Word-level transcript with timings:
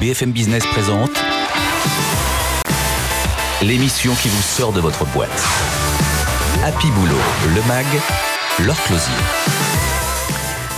BFM 0.00 0.32
Business 0.32 0.64
présente 0.64 1.10
l'émission 3.60 4.14
qui 4.14 4.30
vous 4.30 4.40
sort 4.40 4.72
de 4.72 4.80
votre 4.80 5.04
boîte. 5.04 5.44
Happy 6.64 6.90
Boulot, 6.92 7.14
le 7.54 7.62
MAG, 7.68 7.84
leur 8.64 8.82
closier. 8.84 9.12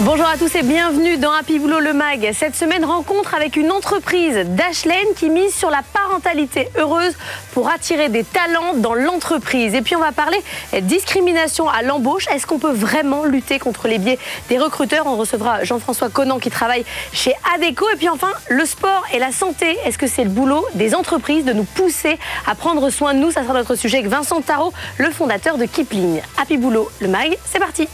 Bonjour 0.05 0.27
à 0.27 0.37
tous 0.37 0.53
et 0.57 0.65
bienvenue 0.65 1.17
dans 1.17 1.31
Happy 1.31 1.61
Boulot 1.61 1.79
le 1.79 1.93
Mag. 1.93 2.29
Cette 2.35 2.57
semaine, 2.57 2.85
rencontre 2.85 3.37
avec 3.37 3.55
une 3.55 3.71
entreprise 3.71 4.35
d'Ashlen 4.49 5.07
qui 5.15 5.31
mise 5.31 5.55
sur 5.55 5.71
la 5.71 5.83
parentalité 5.93 6.69
heureuse 6.77 7.15
pour 7.53 7.71
attirer 7.71 8.09
des 8.09 8.25
talents 8.25 8.75
dans 8.75 8.95
l'entreprise. 8.95 9.75
Et 9.75 9.81
puis 9.81 9.95
on 9.95 10.01
va 10.01 10.11
parler 10.11 10.43
discrimination 10.81 11.69
à 11.69 11.83
l'embauche. 11.83 12.27
Est-ce 12.27 12.49
qu'on 12.49 12.59
peut 12.59 12.73
vraiment 12.73 13.25
lutter 13.25 13.61
contre 13.61 13.87
les 13.87 13.99
biais 13.99 14.19
des 14.49 14.59
recruteurs? 14.59 15.07
On 15.07 15.17
recevra 15.17 15.63
Jean-François 15.63 16.09
Conan 16.09 16.41
qui 16.41 16.51
travaille 16.51 16.85
chez 17.13 17.35
Adeco. 17.55 17.89
Et 17.91 17.97
puis 17.97 18.09
enfin, 18.09 18.33
le 18.49 18.67
sport 18.67 19.05
et 19.15 19.21
la 19.21 19.31
santé. 19.31 19.79
Est-ce 19.85 19.99
que 19.99 20.09
c'est 20.09 20.25
le 20.25 20.31
boulot 20.31 20.67
des 20.75 20.97
entreprises 20.97 21.45
de 21.45 21.53
nous 21.53 21.65
pousser 21.65 22.19
à 22.49 22.57
prendre 22.57 22.91
soin 22.91 23.15
de 23.15 23.21
nous? 23.21 23.31
Ça 23.31 23.45
sera 23.45 23.53
notre 23.53 23.77
sujet 23.77 23.99
avec 23.99 24.11
Vincent 24.11 24.41
Tarot, 24.41 24.73
le 24.99 25.11
fondateur 25.11 25.59
de 25.59 25.65
Kipling. 25.65 26.23
Happy 26.39 26.57
Boulot 26.57 26.91
le 27.01 27.07
Mag, 27.07 27.39
c'est 27.45 27.61
parti. 27.61 27.87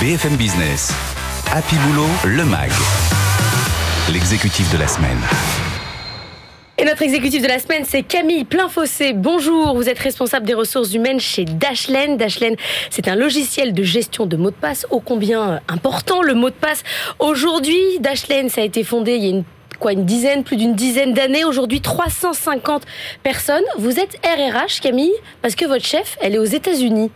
BFM 0.00 0.36
Business. 0.36 0.92
Happy 1.50 1.74
Boulot, 1.76 2.06
le 2.26 2.44
MAG. 2.44 2.70
L'exécutif 4.12 4.70
de 4.70 4.76
la 4.76 4.86
semaine. 4.86 5.16
Et 6.76 6.84
notre 6.84 7.00
exécutif 7.00 7.40
de 7.40 7.48
la 7.48 7.58
semaine, 7.58 7.84
c'est 7.86 8.02
Camille 8.02 8.44
Plainfossé. 8.44 9.14
Bonjour, 9.14 9.74
vous 9.74 9.88
êtes 9.88 9.98
responsable 9.98 10.44
des 10.44 10.52
ressources 10.52 10.92
humaines 10.92 11.18
chez 11.18 11.46
Dashlen. 11.46 12.18
Dashlen, 12.18 12.56
c'est 12.90 13.08
un 13.08 13.14
logiciel 13.14 13.72
de 13.72 13.82
gestion 13.82 14.26
de 14.26 14.36
mots 14.36 14.50
de 14.50 14.56
passe 14.56 14.86
ô 14.90 15.00
combien 15.00 15.62
important 15.66 16.20
le 16.20 16.34
mot 16.34 16.50
de 16.50 16.54
passe. 16.54 16.82
Aujourd'hui, 17.18 17.80
Dashlen, 18.00 18.50
ça 18.50 18.60
a 18.60 18.64
été 18.64 18.84
fondé 18.84 19.14
il 19.14 19.24
y 19.24 19.38
a 19.38 19.42
quoi, 19.80 19.92
une 19.92 20.04
dizaine, 20.04 20.44
plus 20.44 20.58
d'une 20.58 20.74
dizaine 20.74 21.14
d'années. 21.14 21.46
Aujourd'hui, 21.46 21.80
350 21.80 22.82
personnes. 23.22 23.64
Vous 23.78 23.98
êtes 23.98 24.20
RRH, 24.22 24.80
Camille, 24.82 25.14
parce 25.40 25.54
que 25.54 25.64
votre 25.64 25.86
chef, 25.86 26.18
elle 26.20 26.34
est 26.34 26.38
aux 26.38 26.44
États-Unis. 26.44 27.10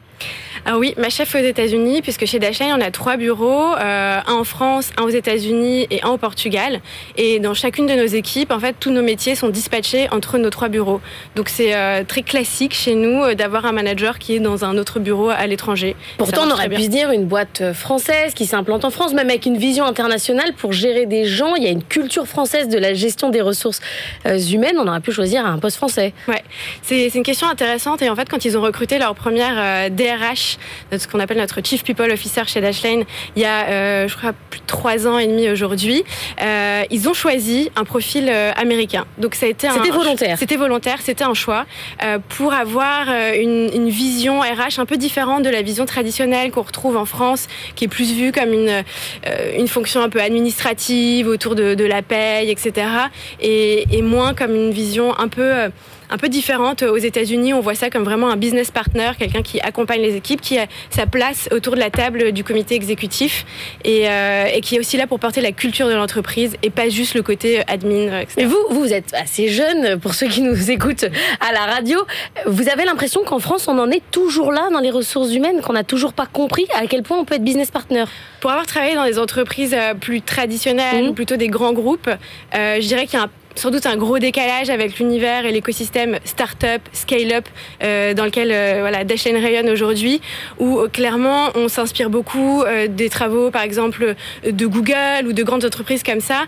Ah 0.66 0.78
oui, 0.78 0.94
ma 0.98 1.08
chef 1.08 1.34
aux 1.34 1.38
États-Unis, 1.38 2.02
puisque 2.02 2.26
chez 2.26 2.38
Dashlane, 2.38 2.78
on 2.78 2.80
a 2.80 2.90
trois 2.90 3.16
bureaux, 3.16 3.74
euh, 3.74 4.20
un 4.26 4.32
en 4.32 4.44
France, 4.44 4.90
un 4.98 5.04
aux 5.04 5.08
États-Unis 5.08 5.86
et 5.90 6.02
un 6.02 6.10
au 6.10 6.18
Portugal. 6.18 6.80
Et 7.16 7.38
dans 7.38 7.54
chacune 7.54 7.86
de 7.86 7.94
nos 7.94 8.06
équipes, 8.06 8.50
en 8.52 8.60
fait, 8.60 8.76
tous 8.78 8.90
nos 8.90 9.02
métiers 9.02 9.34
sont 9.34 9.48
dispatchés 9.48 10.08
entre 10.10 10.38
nos 10.38 10.50
trois 10.50 10.68
bureaux. 10.68 11.00
Donc 11.34 11.48
c'est 11.48 11.74
euh, 11.74 12.04
très 12.04 12.22
classique 12.22 12.74
chez 12.74 12.94
nous 12.94 13.22
euh, 13.22 13.34
d'avoir 13.34 13.64
un 13.64 13.72
manager 13.72 14.18
qui 14.18 14.36
est 14.36 14.40
dans 14.40 14.64
un 14.64 14.76
autre 14.76 15.00
bureau 15.00 15.30
à 15.30 15.46
l'étranger. 15.46 15.96
Pourtant, 16.18 16.42
on 16.46 16.50
aurait 16.50 16.68
pu 16.68 16.82
se 16.82 16.88
dire 16.88 17.10
une 17.10 17.24
boîte 17.24 17.72
française 17.72 18.34
qui 18.34 18.46
s'implante 18.46 18.84
en 18.84 18.90
France, 18.90 19.14
même 19.14 19.28
avec 19.28 19.46
une 19.46 19.56
vision 19.56 19.84
internationale 19.84 20.52
pour 20.54 20.72
gérer 20.72 21.06
des 21.06 21.24
gens. 21.24 21.54
Il 21.54 21.62
y 21.62 21.68
a 21.68 21.70
une 21.70 21.84
culture 21.84 22.26
française 22.26 22.68
de 22.68 22.78
la 22.78 22.92
gestion 22.92 23.30
des 23.30 23.40
ressources 23.40 23.80
humaines. 24.24 24.76
On 24.78 24.86
aurait 24.86 25.00
pu 25.00 25.12
choisir 25.12 25.46
un 25.46 25.58
poste 25.58 25.76
français. 25.76 26.12
Ouais, 26.28 26.42
c'est 26.82 27.08
une 27.14 27.22
question 27.22 27.48
intéressante. 27.48 28.02
Et 28.02 28.10
en 28.10 28.16
fait, 28.16 28.28
quand 28.28 28.44
ils 28.44 28.58
ont 28.58 28.62
recruté 28.62 28.98
leur 28.98 29.14
première 29.14 29.90
DRH 29.90 30.49
ce 30.96 31.06
qu'on 31.08 31.20
appelle 31.20 31.38
notre 31.38 31.60
Chief 31.64 31.84
People 31.84 32.10
Officer 32.10 32.42
chez 32.46 32.60
Dashlane, 32.60 33.04
il 33.36 33.42
y 33.42 33.44
a, 33.44 33.68
euh, 33.68 34.08
je 34.08 34.16
crois, 34.16 34.32
plus 34.50 34.60
de 34.60 34.66
trois 34.66 35.06
ans 35.06 35.18
et 35.18 35.26
demi 35.26 35.48
aujourd'hui. 35.48 36.04
Euh, 36.40 36.82
ils 36.90 37.08
ont 37.08 37.14
choisi 37.14 37.70
un 37.76 37.84
profil 37.84 38.28
euh, 38.28 38.52
américain. 38.56 39.06
Donc 39.18 39.34
ça 39.34 39.46
a 39.46 39.48
été 39.48 39.68
C'était 39.68 39.90
volontaire. 39.90 40.38
C'était 40.38 40.56
volontaire, 40.56 40.98
c'était 41.02 41.24
un 41.24 41.34
choix 41.34 41.66
pour 42.28 42.52
avoir 42.52 43.08
une, 43.34 43.70
une, 43.74 43.88
vision 43.90 44.40
RH 44.40 44.78
un 44.78 44.86
peu 44.86 44.96
différente 44.96 45.42
de 45.42 45.50
la 45.50 45.62
vision 45.62 45.86
traditionnelle 45.86 46.50
qu'on 46.50 46.62
retrouve 46.62 46.96
en 46.96 47.04
France, 47.04 47.48
qui 47.74 47.84
est 47.84 47.88
plus 47.88 48.12
vue 48.12 48.32
comme 48.32 48.52
une, 48.52 48.84
une 49.56 49.68
fonction 49.68 50.02
un 50.02 50.08
peu 50.08 50.20
administrative 50.20 51.26
autour 51.26 51.54
de, 51.54 51.74
de 51.74 51.84
la 51.84 52.02
paye, 52.02 52.50
etc. 52.50 52.86
Et, 53.40 53.86
et, 53.96 54.02
moins 54.02 54.34
comme 54.34 54.54
une 54.54 54.70
vision 54.70 55.18
un 55.18 55.28
peu 55.28 55.70
un 56.10 56.18
peu 56.18 56.28
différente 56.28 56.82
aux 56.82 56.96
États-Unis. 56.96 57.54
On 57.54 57.60
voit 57.60 57.74
ça 57.74 57.90
comme 57.90 58.04
vraiment 58.04 58.30
un 58.30 58.36
business 58.36 58.70
partner, 58.70 59.12
quelqu'un 59.18 59.42
qui 59.42 59.60
accompagne 59.60 60.02
les 60.02 60.16
équipes, 60.16 60.40
qui 60.40 60.58
a 60.58 60.66
sa 60.90 61.06
place 61.06 61.48
autour 61.52 61.74
de 61.74 61.80
la 61.80 61.90
table 61.90 62.32
du 62.32 62.44
comité 62.44 62.74
exécutif 62.74 63.44
et, 63.84 64.08
euh, 64.08 64.46
et 64.52 64.60
qui 64.60 64.76
est 64.76 64.78
aussi 64.78 64.96
là 64.96 65.06
pour 65.06 65.18
porter 65.18 65.40
la 65.40 65.52
culture 65.52 65.88
de 65.88 65.94
l'entreprise 65.94 66.56
et 66.62 66.70
pas 66.70 66.88
juste 66.88 67.14
le 67.14 67.22
côté 67.22 67.62
admin. 67.68 68.20
Etc. 68.20 68.34
Mais 68.36 68.44
vous, 68.44 68.58
vous 68.70 68.92
êtes 68.92 69.14
assez 69.14 69.48
jeune 69.48 69.98
pour 69.98 70.14
ceux 70.14 70.28
qui 70.28 70.42
nous 70.42 70.70
écoutent 70.70 71.06
à 71.40 71.52
la 71.52 71.66
radio. 71.66 71.98
Vous 72.46 72.68
avez 72.68 72.84
l'impression 72.84 73.22
qu'en 73.24 73.38
France, 73.38 73.68
on 73.68 73.78
en 73.78 73.90
est 73.90 74.02
toujours 74.10 74.52
là 74.52 74.68
dans 74.72 74.80
les 74.80 74.90
ressources 74.90 75.32
humaines, 75.32 75.60
qu'on 75.60 75.72
n'a 75.72 75.84
toujours 75.84 76.12
pas 76.12 76.26
compris 76.26 76.66
à 76.74 76.86
quel 76.86 77.02
point 77.02 77.18
on 77.18 77.24
peut 77.24 77.34
être 77.36 77.44
business 77.44 77.70
partner? 77.70 78.04
Pour 78.40 78.50
avoir 78.50 78.66
travaillé 78.66 78.94
dans 78.94 79.04
des 79.04 79.18
entreprises 79.18 79.74
euh, 79.74 79.94
plus 79.94 80.22
traditionnelles, 80.22 81.10
mmh. 81.10 81.14
plutôt 81.14 81.36
des 81.36 81.48
grands 81.48 81.72
groupes, 81.72 82.08
euh, 82.08 82.80
je 82.80 82.86
dirais 82.86 83.06
qu'il 83.06 83.18
y 83.18 83.22
a 83.22 83.24
un 83.24 83.30
sans 83.56 83.70
doute 83.70 83.86
un 83.86 83.96
gros 83.96 84.18
décalage 84.18 84.70
avec 84.70 84.98
l'univers 84.98 85.44
et 85.44 85.52
l'écosystème 85.52 86.18
start-up, 86.24 86.80
scale-up 86.92 87.44
euh, 87.82 88.14
dans 88.14 88.24
lequel 88.24 88.50
euh, 88.52 88.78
voilà, 88.80 89.04
Dashlane 89.04 89.36
rayonne 89.36 89.68
aujourd'hui, 89.68 90.20
où 90.58 90.78
euh, 90.78 90.88
clairement 90.88 91.48
on 91.54 91.68
s'inspire 91.68 92.10
beaucoup 92.10 92.62
euh, 92.62 92.86
des 92.88 93.08
travaux 93.08 93.50
par 93.50 93.62
exemple 93.62 94.14
de 94.44 94.66
Google 94.66 95.26
ou 95.26 95.32
de 95.32 95.42
grandes 95.42 95.64
entreprises 95.64 96.02
comme 96.02 96.20
ça, 96.20 96.44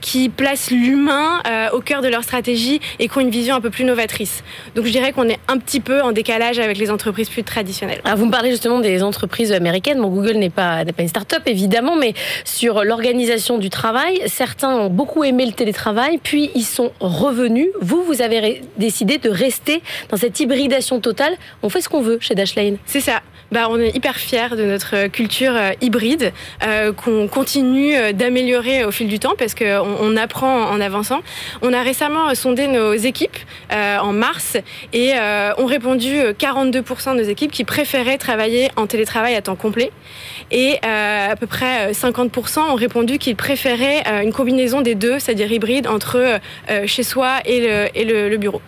qui 0.00 0.28
placent 0.28 0.70
l'humain 0.70 1.42
au 1.72 1.80
cœur 1.80 2.02
de 2.02 2.08
leur 2.08 2.24
stratégie 2.24 2.80
et 2.98 3.08
qui 3.08 3.18
ont 3.18 3.20
une 3.20 3.30
vision 3.30 3.54
un 3.54 3.60
peu 3.60 3.70
plus 3.70 3.84
novatrice. 3.84 4.42
Donc 4.74 4.86
je 4.86 4.90
dirais 4.90 5.12
qu'on 5.12 5.28
est 5.28 5.38
un 5.48 5.58
petit 5.58 5.80
peu 5.80 6.02
en 6.02 6.12
décalage 6.12 6.58
avec 6.58 6.78
les 6.78 6.90
entreprises 6.90 7.28
plus 7.28 7.42
traditionnelles. 7.44 8.00
Alors 8.04 8.18
vous 8.18 8.26
me 8.26 8.30
parlez 8.30 8.50
justement 8.50 8.80
des 8.80 9.02
entreprises 9.02 9.52
américaines. 9.52 10.00
Bon, 10.00 10.08
Google 10.08 10.36
n'est 10.36 10.50
pas, 10.50 10.84
pas 10.84 11.02
une 11.02 11.08
start-up 11.08 11.42
évidemment, 11.46 11.96
mais 11.96 12.14
sur 12.44 12.84
l'organisation 12.84 13.58
du 13.58 13.70
travail, 13.70 14.22
certains 14.26 14.74
ont 14.76 14.90
beaucoup 14.90 15.24
aimé 15.24 15.46
le 15.46 15.52
télétravail, 15.52 16.18
puis 16.22 16.39
ils 16.54 16.64
sont 16.64 16.92
revenus. 17.00 17.68
Vous, 17.80 18.02
vous 18.04 18.22
avez 18.22 18.62
décidé 18.78 19.18
de 19.18 19.28
rester 19.28 19.82
dans 20.08 20.16
cette 20.16 20.38
hybridation 20.40 21.00
totale. 21.00 21.34
On 21.62 21.68
fait 21.68 21.80
ce 21.80 21.88
qu'on 21.88 22.00
veut 22.00 22.18
chez 22.20 22.34
Dashlane. 22.34 22.78
C'est 22.86 23.00
ça. 23.00 23.20
Bah, 23.52 23.66
on 23.68 23.80
est 23.80 23.96
hyper 23.96 24.16
fiers 24.16 24.54
de 24.56 24.64
notre 24.64 25.08
culture 25.08 25.56
euh, 25.56 25.72
hybride 25.80 26.32
euh, 26.62 26.92
qu'on 26.92 27.26
continue 27.26 27.96
euh, 27.96 28.12
d'améliorer 28.12 28.84
au 28.84 28.92
fil 28.92 29.08
du 29.08 29.18
temps 29.18 29.34
parce 29.36 29.56
qu'on 29.56 29.96
on 30.00 30.16
apprend 30.16 30.66
en 30.70 30.80
avançant. 30.80 31.20
On 31.60 31.72
a 31.72 31.82
récemment 31.82 32.32
sondé 32.36 32.68
nos 32.68 32.94
équipes 32.94 33.36
en 33.70 34.12
mars 34.12 34.56
et 34.92 35.12
ont 35.58 35.66
répondu 35.66 36.16
42% 36.38 37.16
de 37.16 37.22
nos 37.22 37.28
équipes 37.28 37.50
qui 37.50 37.64
préféraient 37.64 38.18
travailler 38.18 38.70
en 38.76 38.86
télétravail 38.86 39.34
à 39.34 39.42
temps 39.42 39.56
complet 39.56 39.90
et 40.50 40.78
à 40.82 41.34
peu 41.36 41.46
près 41.46 41.92
50% 41.92 42.60
ont 42.60 42.74
répondu 42.74 43.18
qu'ils 43.18 43.36
préféraient 43.36 44.02
une 44.22 44.32
combinaison 44.32 44.80
des 44.80 44.94
deux, 44.94 45.18
c'est-à-dire 45.18 45.50
hybride 45.50 45.86
entre 45.86 46.29
chez 46.86 47.02
soi 47.02 47.38
et 47.44 47.60
le, 47.60 47.86
et 47.94 48.04
le, 48.04 48.28
le 48.28 48.36
bureau. 48.36 48.60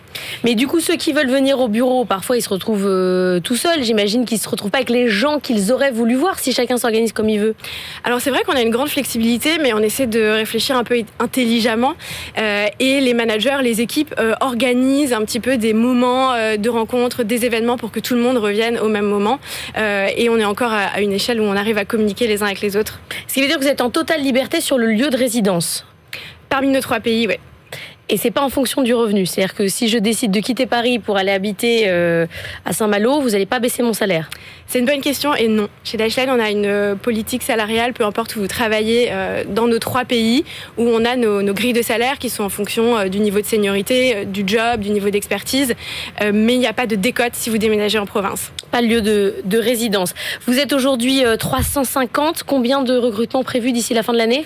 Mais 0.43 0.55
du 0.55 0.67
coup, 0.67 0.79
ceux 0.79 0.95
qui 0.95 1.11
veulent 1.11 1.29
venir 1.29 1.59
au 1.59 1.67
bureau, 1.67 2.05
parfois 2.05 2.37
ils 2.37 2.41
se 2.41 2.49
retrouvent 2.49 2.85
euh, 2.87 3.39
tout 3.39 3.55
seuls. 3.55 3.83
J'imagine 3.83 4.25
qu'ils 4.25 4.37
se 4.37 4.47
retrouvent 4.47 4.71
pas 4.71 4.77
avec 4.77 4.89
les 4.89 5.09
gens 5.09 5.39
qu'ils 5.39 5.71
auraient 5.71 5.91
voulu 5.91 6.15
voir 6.15 6.39
si 6.39 6.53
chacun 6.53 6.77
s'organise 6.77 7.13
comme 7.13 7.29
il 7.29 7.39
veut. 7.39 7.55
Alors 8.03 8.21
c'est 8.21 8.29
vrai 8.29 8.43
qu'on 8.43 8.53
a 8.53 8.61
une 8.61 8.69
grande 8.69 8.89
flexibilité, 8.89 9.57
mais 9.61 9.73
on 9.73 9.79
essaie 9.79 10.07
de 10.07 10.21
réfléchir 10.21 10.77
un 10.77 10.83
peu 10.83 11.01
intelligemment. 11.19 11.93
Euh, 12.37 12.67
et 12.79 12.99
les 13.01 13.13
managers, 13.13 13.57
les 13.61 13.81
équipes 13.81 14.13
euh, 14.19 14.33
organisent 14.39 15.13
un 15.13 15.23
petit 15.25 15.39
peu 15.39 15.57
des 15.57 15.73
moments 15.73 16.33
euh, 16.33 16.57
de 16.57 16.69
rencontre, 16.69 17.23
des 17.23 17.45
événements 17.45 17.77
pour 17.77 17.91
que 17.91 17.99
tout 17.99 18.13
le 18.13 18.21
monde 18.21 18.37
revienne 18.37 18.77
au 18.79 18.89
même 18.89 19.05
moment. 19.05 19.39
Euh, 19.77 20.07
et 20.15 20.29
on 20.29 20.37
est 20.37 20.45
encore 20.45 20.71
à, 20.71 20.83
à 20.85 21.01
une 21.01 21.13
échelle 21.13 21.41
où 21.41 21.43
on 21.43 21.55
arrive 21.55 21.77
à 21.77 21.85
communiquer 21.85 22.27
les 22.27 22.43
uns 22.43 22.47
avec 22.47 22.61
les 22.61 22.77
autres. 22.77 22.99
Ce 23.27 23.33
qui 23.33 23.41
veut 23.41 23.47
dire 23.47 23.57
que 23.57 23.63
vous 23.63 23.69
êtes 23.69 23.81
en 23.81 23.89
totale 23.89 24.21
liberté 24.21 24.61
sur 24.61 24.77
le 24.77 24.87
lieu 24.87 25.09
de 25.09 25.17
résidence. 25.17 25.85
Parmi 26.49 26.67
nos 26.67 26.81
trois 26.81 26.99
pays, 26.99 27.27
oui. 27.27 27.35
Et 28.09 28.17
c'est 28.17 28.31
pas 28.31 28.41
en 28.41 28.49
fonction 28.49 28.81
du 28.81 28.93
revenu. 28.93 29.25
C'est-à-dire 29.25 29.55
que 29.55 29.67
si 29.67 29.87
je 29.87 29.97
décide 29.97 30.31
de 30.31 30.39
quitter 30.39 30.65
Paris 30.65 30.99
pour 30.99 31.17
aller 31.17 31.31
habiter 31.31 31.83
euh, 31.87 32.25
à 32.65 32.73
Saint-Malo, 32.73 33.21
vous 33.21 33.29
n'allez 33.29 33.45
pas 33.45 33.59
baisser 33.59 33.81
mon 33.81 33.93
salaire. 33.93 34.29
C'est 34.67 34.79
une 34.79 34.85
bonne 34.85 35.01
question 35.01 35.33
et 35.33 35.47
non. 35.47 35.67
Chez 35.83 35.97
Dashlane, 35.97 36.29
on 36.29 36.39
a 36.39 36.49
une 36.49 36.97
politique 36.97 37.43
salariale, 37.43 37.93
peu 37.93 38.03
importe 38.03 38.35
où 38.35 38.39
vous 38.39 38.47
travaillez, 38.47 39.09
euh, 39.11 39.43
dans 39.47 39.67
nos 39.67 39.79
trois 39.79 40.03
pays, 40.03 40.43
où 40.77 40.83
on 40.83 41.05
a 41.05 41.15
nos, 41.15 41.41
nos, 41.41 41.53
grilles 41.53 41.73
de 41.73 41.81
salaire 41.81 42.17
qui 42.17 42.29
sont 42.29 42.43
en 42.43 42.49
fonction 42.49 42.97
euh, 42.97 43.07
du 43.07 43.19
niveau 43.19 43.39
de 43.39 43.45
seniorité, 43.45 44.15
euh, 44.15 44.25
du 44.25 44.43
job, 44.45 44.81
du 44.81 44.89
niveau 44.89 45.09
d'expertise. 45.09 45.73
Euh, 46.21 46.31
mais 46.33 46.53
il 46.53 46.59
n'y 46.59 46.67
a 46.67 46.73
pas 46.73 46.87
de 46.87 46.95
décote 46.95 47.33
si 47.33 47.49
vous 47.49 47.57
déménagez 47.57 47.99
en 47.99 48.05
province. 48.05 48.51
Pas 48.71 48.81
de 48.81 48.87
lieu 48.87 49.01
de, 49.01 49.35
de 49.45 49.57
résidence. 49.57 50.13
Vous 50.45 50.59
êtes 50.59 50.73
aujourd'hui 50.73 51.23
350. 51.39 52.43
Combien 52.43 52.81
de 52.81 52.97
recrutements 52.97 53.43
prévus 53.43 53.71
d'ici 53.71 53.93
la 53.93 54.03
fin 54.03 54.13
de 54.13 54.17
l'année? 54.17 54.45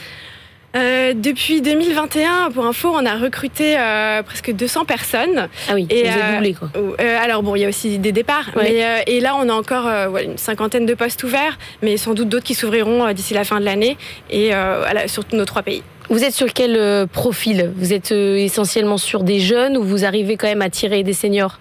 Euh, 0.75 1.14
depuis 1.16 1.62
2021, 1.62 2.52
pour 2.52 2.66
info, 2.66 2.90
on 2.94 3.06
a 3.06 3.16
recruté 3.16 3.78
euh, 3.80 4.22
presque 4.22 4.52
200 4.52 4.86
personnes. 4.86 5.48
Ah 5.69 5.74
oui, 5.74 5.88
et, 5.90 6.04
vous 6.04 6.19
avez 6.19 6.34
doublé 6.34 6.54
quoi. 6.54 6.69
Euh, 6.75 7.24
alors 7.24 7.42
bon, 7.42 7.56
il 7.56 7.62
y 7.62 7.66
a 7.66 7.69
aussi 7.69 7.98
des 7.98 8.12
départs, 8.12 8.52
ouais. 8.56 8.64
mais, 8.64 8.86
euh, 8.86 9.02
et 9.08 9.19
là 9.19 9.36
on 9.40 9.50
a 9.50 9.54
encore 9.54 9.88
une 10.18 10.38
cinquantaine 10.38 10.86
de 10.86 10.94
postes 10.94 11.24
ouverts, 11.24 11.58
mais 11.81 11.98
sans 11.98 12.14
doute 12.14 12.30
d'autres 12.30 12.46
qui 12.46 12.54
s'ouvriront 12.54 13.12
d'ici 13.14 13.34
la 13.34 13.44
fin 13.44 13.60
de 13.60 13.66
l'année 13.66 13.98
et 14.30 14.50
voilà, 14.50 15.08
sur 15.08 15.24
nos 15.31 15.46
trois 15.46 15.64
pays. 15.64 15.84
Vous 16.09 16.24
êtes 16.24 16.33
sur 16.33 16.54
quel 16.54 16.77
euh, 16.77 17.06
profil? 17.06 17.74
Vous 17.75 17.92
êtes 17.92 18.13
euh, 18.13 18.38
essentiellement 18.38 18.98
sur 18.98 19.24
des 19.24 19.42
jeunes 19.42 19.75
ou 19.75 19.83
vous 19.83 20.06
arrivez 20.06 20.38
quand 20.38 20.48
même 20.48 20.62
à 20.62 20.69
tirer 20.69 21.04
des 21.04 21.12
seniors? 21.12 21.59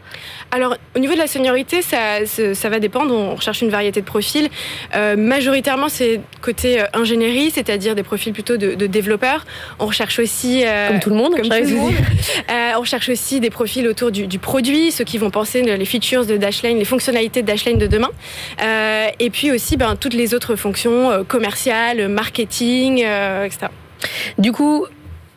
Alors, 0.52 0.76
au 0.94 1.00
niveau 1.00 1.14
de 1.14 1.18
la 1.18 1.26
seniorité, 1.26 1.82
ça, 1.82 2.24
ça, 2.24 2.68
va 2.68 2.78
dépendre. 2.78 3.12
On 3.12 3.34
recherche 3.34 3.60
une 3.60 3.70
variété 3.70 4.00
de 4.00 4.06
profils. 4.06 4.48
Euh, 4.94 5.16
majoritairement, 5.16 5.88
c'est 5.88 6.20
côté 6.42 6.80
ingénierie, 6.92 7.50
c'est-à-dire 7.50 7.96
des 7.96 8.04
profils 8.04 8.32
plutôt 8.32 8.56
de, 8.56 8.86
développeurs. 8.86 9.44
On 9.80 9.86
recherche 9.86 10.20
aussi... 10.20 10.64
comme 10.88 11.00
tout 11.00 11.10
le 11.10 11.16
monde, 11.16 11.34
comme 11.34 11.48
tout 11.48 11.54
le 11.54 11.74
monde. 11.74 11.94
on 12.76 12.80
recherche 12.80 13.08
aussi 13.08 13.40
des 13.40 13.50
profils 13.50 13.86
autour 13.88 14.12
du, 14.12 14.28
du, 14.28 14.38
produit, 14.38 14.92
ceux 14.92 15.04
qui 15.04 15.18
vont 15.18 15.30
penser 15.30 15.62
les 15.62 15.84
features 15.84 16.24
de 16.24 16.36
Dashlane, 16.36 16.78
les 16.78 16.84
fonctionnalités 16.84 17.42
de 17.42 17.46
Dashlane 17.46 17.78
de 17.78 17.88
demain. 17.88 18.10
et 19.18 19.30
puis 19.30 19.50
aussi 19.50 19.76
ben, 19.76 19.96
toutes 19.96 20.14
les 20.14 20.34
autres 20.34 20.54
fonctions 20.54 21.24
commerciales, 21.26 22.08
marketing, 22.08 23.04
etc. 23.44 23.66
Du 24.38 24.52
coup, 24.52 24.86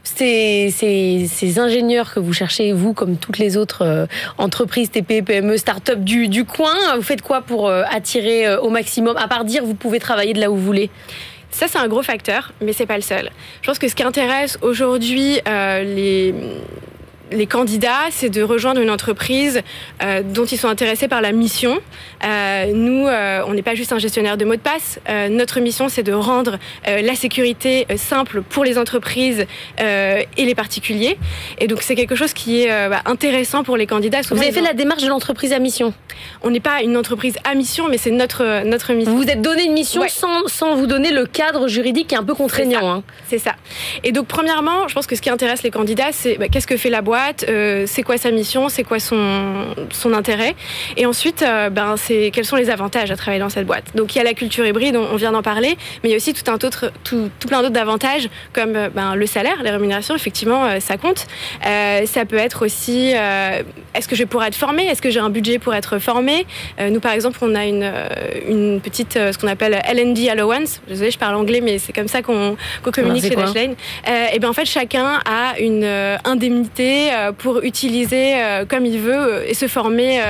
ces, 0.03 0.69
ces, 0.71 1.59
ingénieurs 1.59 2.13
que 2.13 2.19
vous 2.19 2.33
cherchez, 2.33 2.73
vous, 2.73 2.93
comme 2.93 3.17
toutes 3.17 3.37
les 3.37 3.57
autres 3.57 3.83
euh, 3.83 4.05
entreprises, 4.37 4.89
TP, 4.91 5.21
PME, 5.21 5.57
start-up 5.57 5.99
du, 5.99 6.27
du, 6.27 6.45
coin, 6.45 6.75
vous 6.95 7.01
faites 7.01 7.21
quoi 7.21 7.41
pour 7.41 7.67
euh, 7.67 7.83
attirer 7.91 8.47
euh, 8.47 8.59
au 8.59 8.69
maximum? 8.69 9.15
À 9.17 9.27
part 9.27 9.45
dire, 9.45 9.63
vous 9.63 9.75
pouvez 9.75 9.99
travailler 9.99 10.33
de 10.33 10.39
là 10.39 10.51
où 10.51 10.55
vous 10.55 10.65
voulez 10.65 10.89
ça, 11.51 11.65
c'est 11.67 11.79
un 11.79 11.87
gros 11.87 12.03
facteur, 12.03 12.53
mais 12.61 12.73
c'est 12.73 12.85
pas 12.85 12.95
le 12.95 13.01
seul. 13.01 13.31
Je 13.63 13.67
pense 13.67 13.79
que 13.79 13.87
ce 13.87 13.95
qui 13.95 14.03
intéresse 14.03 14.59
aujourd'hui 14.61 15.39
les, 15.47 16.35
les 17.31 17.47
candidats, 17.47 18.07
c'est 18.11 18.29
de 18.29 18.41
rejoindre 18.41 18.81
une 18.81 18.89
entreprise 18.89 19.61
euh, 20.01 20.21
dont 20.23 20.45
ils 20.45 20.57
sont 20.57 20.67
intéressés 20.67 21.07
par 21.07 21.21
la 21.21 21.31
mission. 21.31 21.79
Euh, 22.23 22.71
nous, 22.73 23.07
euh, 23.07 23.41
on 23.47 23.53
n'est 23.53 23.61
pas 23.61 23.75
juste 23.75 23.93
un 23.93 23.99
gestionnaire 23.99 24.37
de 24.37 24.45
mots 24.45 24.55
de 24.55 24.59
passe. 24.59 24.99
notre 25.29 25.59
mission, 25.59 25.89
c'est 25.89 26.03
de 26.03 26.13
rendre 26.13 26.57
la 26.85 27.15
sécurité 27.15 27.85
simple 27.97 28.41
pour 28.41 28.63
les 28.63 28.77
entreprises 28.77 29.45
et 29.79 30.45
les 30.45 30.55
particuliers. 30.55 31.17
Et 31.59 31.67
donc, 31.67 31.81
c'est 31.81 31.95
quelque 31.95 32.15
chose 32.15 32.33
qui 32.33 32.63
est 32.63 32.89
bah, 32.89 33.01
intéressant 33.05 33.63
pour 33.63 33.77
les 33.77 33.87
candidats. 33.87 34.21
Vous 34.29 34.41
avez 34.41 34.51
fait 34.51 34.61
la 34.61 34.73
démarche 34.73 35.03
de 35.03 35.09
l'entreprise 35.09 35.53
à 35.53 35.59
mission? 35.59 35.93
On 36.43 36.49
n'est 36.49 36.59
pas 36.59 36.81
une 36.81 36.97
entreprise 36.97 37.35
à 37.43 37.55
mission, 37.55 37.87
mais 37.89 37.97
c'est 37.97 38.11
notre, 38.11 38.63
notre 38.65 38.93
mission. 38.93 39.13
Vous 39.13 39.21
vous 39.21 39.29
êtes 39.29 39.41
donné 39.41 39.65
une 39.65 39.73
mission 39.73 40.01
sans, 40.07 40.47
sans, 40.47 40.75
vous 40.75 40.87
donner 40.87 41.11
le 41.11 41.25
cadre 41.25 41.67
juridique 41.67 42.07
qui 42.07 42.15
est 42.15 42.17
un 42.17 42.23
peu 42.23 42.35
contraignant. 42.35 43.03
C'est 43.29 43.37
ça. 43.37 43.51
Hein. 43.51 43.55
ça. 43.55 43.99
Et 44.03 44.11
donc, 44.11 44.27
premièrement, 44.27 44.87
je 44.87 44.93
pense 44.93 45.07
que 45.07 45.15
ce 45.15 45.21
qui 45.21 45.29
intéresse 45.29 45.63
les 45.63 45.71
candidats, 45.71 46.11
c'est 46.11 46.37
bah, 46.37 46.47
qu'est-ce 46.49 46.67
que 46.67 46.77
fait 46.77 46.89
la 46.89 47.01
boîte? 47.01 47.18
Euh, 47.47 47.85
c'est 47.87 48.03
quoi 48.03 48.17
sa 48.17 48.31
mission, 48.31 48.69
c'est 48.69 48.83
quoi 48.83 48.99
son, 48.99 49.75
son 49.91 50.13
intérêt. 50.13 50.55
Et 50.97 51.05
ensuite, 51.05 51.41
euh, 51.41 51.69
ben, 51.69 51.95
c'est 51.97 52.31
quels 52.33 52.45
sont 52.45 52.55
les 52.55 52.69
avantages 52.69 53.11
à 53.11 53.15
travailler 53.15 53.39
dans 53.39 53.49
cette 53.49 53.65
boîte. 53.65 53.85
Donc 53.95 54.15
il 54.15 54.17
y 54.17 54.21
a 54.21 54.23
la 54.23 54.33
culture 54.33 54.65
hybride, 54.65 54.95
on, 54.95 55.15
vient 55.15 55.31
d'en 55.31 55.41
parler, 55.41 55.77
mais 56.03 56.09
il 56.09 56.11
y 56.11 56.13
a 56.13 56.17
aussi 56.17 56.33
tout, 56.33 56.49
un 56.49 56.55
autre, 56.55 56.91
tout, 57.03 57.29
tout 57.39 57.47
plein 57.47 57.61
d'autres 57.61 57.79
avantages 57.79 58.29
comme 58.53 58.75
euh, 58.75 58.89
ben, 58.89 59.15
le 59.15 59.25
salaire, 59.25 59.61
les 59.63 59.69
rémunérations, 59.69 60.15
effectivement, 60.15 60.79
ça 60.79 60.97
compte. 60.97 61.27
ça 61.61 62.25
peut 62.25 62.37
être 62.37 62.65
aussi, 62.65 63.13
est-ce 63.93 64.07
que 64.07 64.15
je 64.15 64.23
pourrais 64.23 64.47
être 64.47 64.55
formé 64.55 64.85
Est-ce 64.85 65.01
que 65.01 65.09
j'ai 65.09 65.19
un 65.19 65.29
budget 65.29 65.59
pour 65.59 65.73
être 65.73 65.99
formé 65.99 66.45
Nous, 66.79 66.99
par 66.99 67.11
exemple, 67.13 67.39
on 67.41 67.55
a 67.55 67.65
une, 67.65 67.91
une 68.47 68.81
petite, 68.81 69.13
ce 69.13 69.37
qu'on 69.37 69.47
appelle 69.47 69.81
LND 69.87 70.29
Allowance. 70.29 70.81
Désolée, 70.87 71.11
je 71.11 71.17
parle 71.17 71.35
anglais, 71.35 71.61
mais 71.61 71.79
c'est 71.79 71.93
comme 71.93 72.07
ça 72.07 72.21
qu'on 72.21 72.57
communique 72.91 73.23
chez 73.23 73.35
Dashlane. 73.35 73.75
et 74.33 74.39
ben 74.39 74.49
en 74.49 74.53
fait, 74.53 74.65
chacun 74.65 75.19
a 75.25 75.59
une 75.59 75.85
indemnité 76.25 77.08
euh, 77.11 77.31
pour 77.31 77.59
utiliser 77.63 78.41
euh, 78.41 78.65
comme 78.65 78.85
il 78.85 78.99
veut 78.99 79.13
euh, 79.13 79.45
et 79.45 79.53
se 79.53 79.67
former 79.67 80.21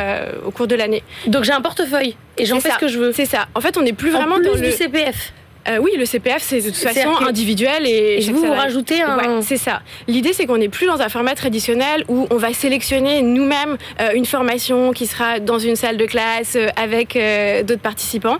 au 0.46 0.52
cours 0.52 0.68
de 0.68 0.76
l'année. 0.76 1.04
Donc 1.28 1.44
j'ai 1.44 1.52
un 1.52 1.62
portefeuille 1.62 2.16
et 2.38 2.46
j'en 2.46 2.60
fais 2.60 2.72
ce 2.72 2.78
que 2.78 2.88
je 2.88 3.00
veux. 3.00 3.12
C'est 3.12 3.26
ça. 3.26 3.48
En 3.56 3.62
fait, 3.62 3.78
on 3.78 3.81
n'est 3.81 3.94
plus 3.94 4.12
vraiment 4.12 4.40
dans 4.40 4.54
le 4.54 4.72
CPF. 4.72 5.34
Euh, 5.68 5.78
oui, 5.82 5.92
le 5.98 6.06
CPF, 6.06 6.42
c'est 6.42 6.62
de 6.62 6.70
toute 6.70 6.76
façon 6.76 7.10
individuel 7.28 7.86
et, 7.86 8.20
vous, 8.32 8.46
vous 8.46 8.54
rajoutez 8.54 9.02
un. 9.02 9.42
c'est 9.42 9.58
ça. 9.58 9.82
L'idée, 10.08 10.34
c'est 10.34 10.46
qu'on 10.46 10.58
n'est 10.58 10.70
plus 10.70 10.88
dans 10.88 11.02
un 11.02 11.10
format 11.10 11.36
traditionnel 11.36 12.06
où 12.08 12.28
on 12.32 12.38
va 12.38 12.54
sélectionner 12.54 13.22
nous-mêmes 13.22 13.78
euh, 14.00 14.12
une 14.14 14.26
formation 14.26 14.94
qui 14.94 15.06
sera 15.06 15.40
dans 15.40 15.60
une 15.60 15.76
salle 15.76 15.98
de 15.98 16.06
classe 16.06 16.56
euh, 16.56 16.68
avec 16.76 17.18
d'autres 17.66 17.82
participants. 17.82 18.38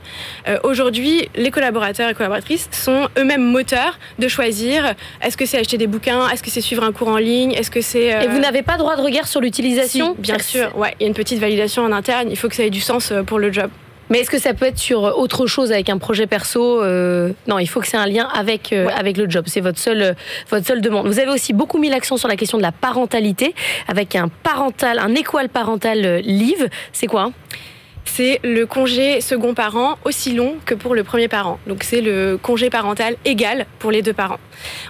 Aujourd'hui, 0.64 1.30
les 1.36 1.52
collaborateurs 1.52 2.10
et 2.10 2.14
collaboratrices 2.14 2.70
sont 2.72 3.08
eux-mêmes 3.18 3.44
moteurs 3.44 3.98
de 4.18 4.28
choisir 4.28 4.94
est-ce 5.22 5.38
que 5.38 5.46
c'est 5.46 5.58
acheter 5.58 5.78
des 5.78 5.88
bouquins, 5.88 6.30
est-ce 6.30 6.44
que 6.44 6.50
c'est 6.50 6.62
suivre 6.62 6.84
un 6.84 6.92
cours 6.92 7.10
en 7.10 7.18
ligne, 7.18 7.52
est-ce 7.52 7.72
que 7.72 7.82
c'est. 7.82 8.08
Et 8.24 8.28
vous 8.28 8.40
n'avez 8.40 8.62
pas 8.62 8.78
droit 8.78 8.96
de 8.96 9.02
regard 9.02 9.28
sur 9.28 9.42
l'utilisation 9.42 10.16
Bien 10.18 10.40
sûr, 10.40 10.76
ouais. 10.78 10.96
Il 11.00 11.04
y 11.04 11.06
a 11.06 11.08
une 11.08 11.14
petite 11.14 11.40
validation 11.40 11.84
en 11.84 11.92
interne. 11.92 12.30
Il 12.30 12.38
faut 12.38 12.48
que 12.48 12.56
ça 12.56 12.64
ait 12.64 12.70
du 12.70 12.82
sens 12.82 13.12
pour 13.26 13.40
le 13.40 13.52
job. 13.52 13.70
Mais 14.10 14.20
est-ce 14.20 14.30
que 14.30 14.40
ça 14.40 14.54
peut 14.54 14.66
être 14.66 14.80
sur 14.80 15.04
autre 15.04 15.46
chose 15.46 15.72
avec 15.72 15.90
un 15.90 15.98
projet 15.98 16.28
perso 16.28 16.82
euh, 16.82 17.32
Non, 17.48 17.60
il 17.60 17.68
faut 17.68 17.80
que 17.80 17.88
c'est 17.88 17.98
un 17.98 18.08
lien 18.08 18.28
avec 18.34 18.74
euh, 18.74 18.88
avec 18.96 19.18
le 19.18 19.30
job. 19.30 19.46
C'est 19.48 19.62
votre 19.62 19.80
seule 19.80 20.16
votre 20.50 20.66
seule 20.66 20.82
demande. 20.82 21.08
Vous 21.08 21.20
avez 21.20 21.32
aussi 21.32 21.54
beaucoup 21.54 21.78
mis 21.78 21.90
l'accent 21.90 22.18
sur 22.18 22.28
la 22.28 22.36
question 22.36 22.58
de 22.58 22.64
la 22.64 22.72
parentalité 22.72 23.54
avec 23.88 24.16
un 24.16 24.28
parental, 24.28 25.00
un 25.00 25.14
équal 25.16 25.50
parental 25.50 26.06
euh, 26.06 26.22
leave. 26.22 26.70
C'est 26.92 27.08
quoi? 27.08 27.32
C'est 28.16 28.40
le 28.44 28.66
congé 28.66 29.22
second 29.22 29.54
parent 29.54 29.98
aussi 30.04 30.34
long 30.34 30.56
que 30.66 30.74
pour 30.74 30.96
le 30.96 31.04
premier 31.04 31.28
parent. 31.28 31.60
Donc 31.68 31.84
c'est 31.84 32.02
le 32.02 32.38
congé 32.42 32.70
parental 32.70 33.16
égal 33.26 33.66
pour 33.80 33.92
les 33.92 34.02
deux 34.02 34.14
parents. 34.14 34.40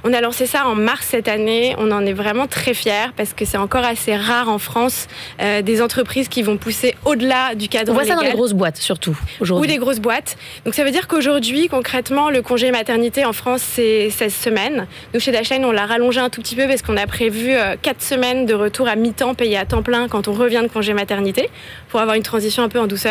On 0.04 0.13
a 0.13 0.21
lancé 0.21 0.45
ça 0.45 0.68
en 0.68 0.75
mars 0.75 1.07
cette 1.10 1.27
année. 1.27 1.75
On 1.77 1.92
en 1.92 2.06
est 2.06 2.13
vraiment 2.13 2.48
très 2.48 2.74
fiers 2.74 3.12
parce 3.16 3.33
que 3.33 3.45
c'est 3.45 3.57
encore 3.57 3.83
assez 3.83 4.16
rare 4.16 4.50
en 4.50 4.57
France 4.57 5.07
euh, 5.42 5.62
des 5.62 5.81
entreprises 5.81 6.27
qui 6.27 6.42
vont 6.42 6.57
pousser 6.57 6.95
au-delà 7.06 7.56
du 7.56 7.68
cadre 7.68 7.92
On 7.92 7.95
voit 7.95 8.06
ça 8.06 8.16
dans 8.16 8.21
les 8.21 8.31
grosses 8.31 8.54
boîtes 8.54 8.77
surtout 8.77 9.18
aujourd'hui. 9.39 9.69
Ou 9.69 9.72
des 9.72 9.77
grosses 9.77 10.00
boîtes. 10.00 10.38
Donc 10.65 10.74
ça 10.74 10.83
veut 10.83 10.92
dire 10.92 11.07
qu'aujourd'hui, 11.07 11.68
concrètement, 11.68 12.30
le 12.30 12.42
congé 12.42 12.72
maternité 12.72 13.25
en 13.25 13.33
France, 13.33 13.62
c'est 13.62 14.10
16 14.10 14.33
semaines. 14.33 14.88
Nous, 15.13 15.19
chez 15.19 15.31
Dashlane, 15.31 15.65
on 15.65 15.72
l'a 15.72 15.86
rallongé 15.86 16.19
un 16.19 16.30
tout 16.30 16.42
petit 16.42 16.56
peu 16.56 16.68
parce 16.68 16.81
qu'on 16.81 16.98
a 16.98 17.07
prévu 17.07 17.56
4 17.81 17.88
euh, 17.88 18.00
semaines 18.00 18.45
de 18.45 18.54
retour 18.54 18.88
à 18.88 18.95
mi-temps 18.95 19.36
payé 19.36 19.57
à 19.57 19.65
temps 19.65 19.83
plein 19.83 20.07
quand 20.07 20.27
on 20.27 20.33
revient 20.33 20.62
de 20.63 20.68
congé 20.68 20.94
maternité 20.94 21.50
pour 21.89 22.00
avoir 22.00 22.15
une 22.15 22.24
transition 22.24 22.63
un 22.63 22.69
peu 22.69 22.80
en 22.80 22.88
douceur. 22.88 23.09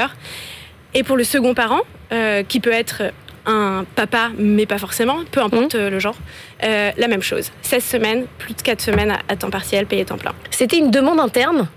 Et 0.95 1.03
pour 1.03 1.17
le 1.17 1.25
second 1.25 1.55
parent, 1.55 1.81
euh, 2.13 2.43
qui 2.43 2.61
peut 2.61 2.73
être 2.73 3.03
un 3.47 3.85
papa, 3.95 4.31
mais 4.39 4.67
pas 4.67 4.79
forcément, 4.79 5.21
peu 5.31 5.41
importe 5.41 5.75
mmh. 5.75 5.89
le 5.89 5.99
genre, 5.99 6.17
euh, 6.65 6.91
la 6.97 7.09
même 7.09 7.23
chose. 7.23 7.51
16 7.63 7.85
semaines, 7.85 8.27
plus 8.39 8.55
de 8.55 8.63
4 8.63 8.81
semaines 8.81 9.17
à, 9.29 9.37
temps 9.37 9.51
partiel, 9.51 9.87
payé 9.87 10.05
temps 10.05 10.19
plein. 10.19 10.35
C'était 10.51 10.79
une 10.79 10.91
demande 10.91 11.19
interne? 11.19 11.69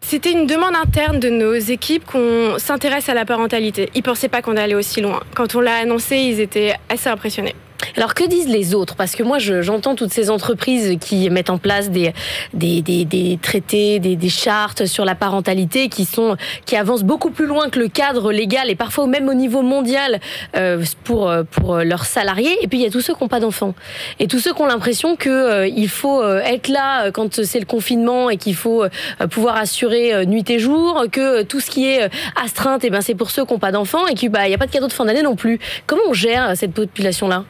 C'était 0.00 0.32
une 0.32 0.46
demande 0.46 0.74
interne 0.74 1.20
de 1.20 1.28
nos 1.28 1.54
équipes 1.54 2.04
qu'on 2.04 2.58
s'intéresse 2.58 3.08
à 3.08 3.14
la 3.14 3.24
parentalité. 3.24 3.90
Ils 3.94 3.98
ne 3.98 4.02
pensaient 4.02 4.28
pas 4.28 4.42
qu'on 4.42 4.56
allait 4.56 4.74
aussi 4.74 5.00
loin. 5.00 5.20
Quand 5.34 5.54
on 5.54 5.60
l'a 5.60 5.76
annoncé, 5.76 6.16
ils 6.16 6.40
étaient 6.40 6.74
assez 6.88 7.08
impressionnés. 7.08 7.54
Alors 7.96 8.14
que 8.14 8.24
disent 8.24 8.48
les 8.48 8.74
autres? 8.74 8.94
Parce 8.94 9.14
que 9.14 9.22
moi, 9.22 9.38
j'entends 9.38 9.94
toutes 9.94 10.12
ces 10.12 10.30
entreprises 10.30 10.96
qui 11.00 11.28
mettent 11.30 11.50
en 11.50 11.58
place 11.58 11.90
des, 11.90 12.12
des, 12.54 12.82
des, 12.82 13.04
des 13.04 13.38
traités, 13.40 13.98
des, 13.98 14.16
des, 14.16 14.28
chartes 14.28 14.86
sur 14.86 15.04
la 15.04 15.14
parentalité 15.14 15.88
qui, 15.88 16.04
sont, 16.04 16.36
qui 16.66 16.76
avancent 16.76 17.02
beaucoup 17.02 17.30
plus 17.30 17.46
loin 17.46 17.68
que 17.68 17.78
le 17.78 17.88
cadre 17.88 18.32
légal 18.32 18.70
et 18.70 18.74
parfois 18.74 19.06
même 19.06 19.28
au 19.28 19.34
niveau 19.34 19.62
mondial 19.62 20.20
euh, 20.56 20.84
pour, 21.04 21.32
pour 21.50 21.76
leurs 21.78 22.04
salariés. 22.04 22.56
Et 22.62 22.68
puis 22.68 22.78
il 22.78 22.82
y 22.82 22.86
a 22.86 22.90
tous 22.90 23.00
ceux 23.00 23.14
qui 23.14 23.22
n'ont 23.22 23.28
pas 23.28 23.40
d'enfants. 23.40 23.74
Et 24.18 24.28
tous 24.28 24.38
ceux 24.38 24.52
qui 24.52 24.62
ont 24.62 24.66
l'impression 24.66 25.16
qu'il 25.16 25.30
euh, 25.30 25.66
il 25.66 25.88
faut 25.88 26.22
euh, 26.22 26.40
être 26.40 26.68
là 26.68 27.10
quand 27.10 27.42
c'est 27.42 27.60
le 27.60 27.66
confinement 27.66 28.30
et 28.30 28.36
qu'il 28.36 28.54
faut 28.54 28.84
pouvoir 29.30 29.56
assurer 29.56 30.26
nuit 30.26 30.48
et 30.48 30.58
jour, 30.58 31.04
que 31.10 31.42
tout 31.42 31.60
ce 31.60 31.70
qui 31.70 31.86
est 31.86 32.10
astreinte, 32.42 32.84
et 32.84 32.88
eh 32.88 32.90
ben, 32.90 33.00
c'est 33.00 33.14
pour 33.14 33.30
ceux 33.30 33.44
qui 33.44 33.52
n'ont 33.52 33.58
pas 33.58 33.72
d'enfants 33.72 34.06
et 34.06 34.14
qu'il 34.14 34.30
bah, 34.30 34.48
n'y 34.48 34.54
a 34.54 34.58
pas 34.58 34.66
de 34.66 34.70
cadeau 34.70 34.88
de 34.88 34.92
fin 34.92 35.04
d'année 35.04 35.22
non 35.22 35.36
plus. 35.36 35.58
Comment 35.86 36.02
on 36.08 36.12
gère 36.12 36.56
cette 36.56 36.72
population-là? 36.72 37.44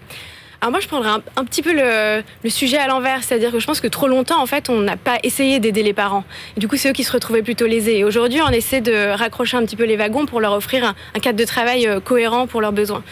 Alors 0.63 0.73
moi, 0.73 0.81
je 0.81 0.89
prendrais 0.89 1.09
un, 1.09 1.45
petit 1.45 1.63
peu 1.63 1.73
le, 1.73 2.23
sujet 2.51 2.77
à 2.77 2.87
l'envers, 2.87 3.25
c'est-à-dire 3.25 3.51
que 3.51 3.59
je 3.59 3.67
pense 3.67 3.81
que 3.81 3.87
trop 3.87 4.09
longtemps, 4.09 4.43
en 4.43 4.47
fait, 4.47 4.69
on 4.69 4.81
n'a 4.81 4.99
pas 4.99 5.17
essayé 5.23 5.59
d'aider 5.59 5.83
les 5.83 5.95
parents. 5.95 6.23
Et 6.55 6.61
du 6.61 6.69
coup, 6.69 6.77
c'est 6.77 6.91
eux 6.91 6.93
qui 6.93 7.03
se 7.03 7.13
retrouvaient 7.13 7.43
plutôt 7.43 7.67
lésés. 7.67 7.97
Et 7.99 8.05
aujourd'hui, 8.05 8.41
on 8.47 8.51
essaie 8.51 8.83
de 8.83 9.17
raccrocher 9.17 9.57
un 9.57 9.65
petit 9.65 9.77
peu 9.77 9.85
les 9.85 9.97
wagons 9.97 10.27
pour 10.27 10.39
leur 10.39 10.53
offrir 10.53 10.95
un, 11.15 11.21
cadre 11.21 11.39
de 11.39 11.45
travail 11.45 11.87
euh, 11.87 11.99
cohérent 11.99 12.47
pour 12.47 12.61
leurs 12.61 12.73
besoins. 12.73 13.03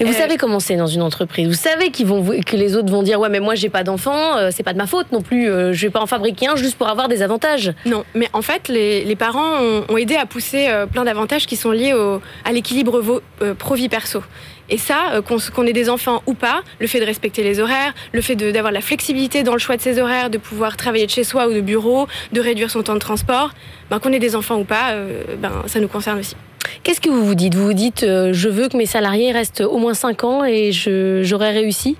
Et 0.00 0.04
vous 0.04 0.12
euh, 0.12 0.16
savez 0.16 0.38
comment 0.38 0.58
c'est 0.58 0.76
dans 0.76 0.86
une 0.86 1.02
entreprise. 1.02 1.46
Vous 1.46 1.52
savez 1.52 1.90
qu'ils 1.90 2.06
vont, 2.06 2.24
que 2.24 2.56
les 2.56 2.76
autres 2.76 2.90
vont 2.90 3.02
dire 3.02 3.20
ouais, 3.20 3.28
mais 3.28 3.40
moi, 3.40 3.54
j'ai 3.54 3.68
pas 3.68 3.84
d'enfant, 3.84 4.38
euh, 4.38 4.48
c'est 4.50 4.62
pas 4.62 4.72
de 4.72 4.78
ma 4.78 4.86
faute 4.86 5.12
non 5.12 5.20
plus. 5.20 5.44
je 5.46 5.80
vais 5.82 5.90
pas 5.90 6.00
en 6.00 6.06
fabriquer 6.06 6.48
un 6.48 6.56
juste 6.56 6.78
pour 6.78 6.88
avoir 6.88 7.08
des 7.08 7.20
avantages. 7.20 7.74
Non, 7.84 8.04
mais 8.14 8.30
en 8.32 8.42
fait, 8.42 8.68
les, 8.68 9.16
parents 9.16 9.60
ont, 9.88 9.96
aidé 9.98 10.16
à 10.16 10.24
pousser 10.24 10.68
plein 10.92 11.04
d'avantages 11.04 11.46
qui 11.46 11.56
sont 11.56 11.72
liés 11.72 11.92
au, 11.92 12.22
à 12.44 12.52
l'équilibre 12.52 13.22
pro-vie 13.58 13.88
perso. 13.90 14.22
Et 14.68 14.78
ça, 14.78 15.12
euh, 15.12 15.22
qu'on 15.22 15.66
ait 15.66 15.72
des 15.72 15.88
enfants 15.88 16.22
ou 16.26 16.34
pas, 16.34 16.62
le 16.80 16.86
fait 16.86 17.00
de 17.00 17.04
respecter 17.04 17.42
les 17.42 17.60
horaires, 17.60 17.94
le 18.12 18.20
fait 18.20 18.34
d'avoir 18.34 18.72
la 18.72 18.80
flexibilité 18.80 19.42
dans 19.42 19.52
le 19.52 19.58
choix 19.58 19.76
de 19.76 19.82
ses 19.82 20.00
horaires, 20.00 20.30
de 20.30 20.38
pouvoir 20.38 20.76
travailler 20.76 21.06
de 21.06 21.10
chez 21.10 21.24
soi 21.24 21.48
ou 21.48 21.52
de 21.52 21.60
bureau, 21.60 22.08
de 22.32 22.40
réduire 22.40 22.70
son 22.70 22.82
temps 22.82 22.94
de 22.94 22.98
transport, 22.98 23.52
ben, 23.90 23.98
qu'on 24.00 24.12
ait 24.12 24.18
des 24.18 24.34
enfants 24.34 24.58
ou 24.58 24.64
pas, 24.64 24.92
euh, 24.92 25.22
ben, 25.38 25.52
ça 25.66 25.78
nous 25.80 25.88
concerne 25.88 26.18
aussi. 26.18 26.36
Qu'est-ce 26.82 27.00
que 27.00 27.08
vous 27.08 27.24
vous 27.24 27.36
dites? 27.36 27.54
Vous 27.54 27.66
vous 27.66 27.74
dites, 27.74 28.02
euh, 28.02 28.32
je 28.32 28.48
veux 28.48 28.68
que 28.68 28.76
mes 28.76 28.86
salariés 28.86 29.30
restent 29.30 29.60
au 29.60 29.78
moins 29.78 29.94
5 29.94 30.24
ans 30.24 30.44
et 30.44 30.72
j'aurais 30.72 31.52
réussi? 31.52 31.96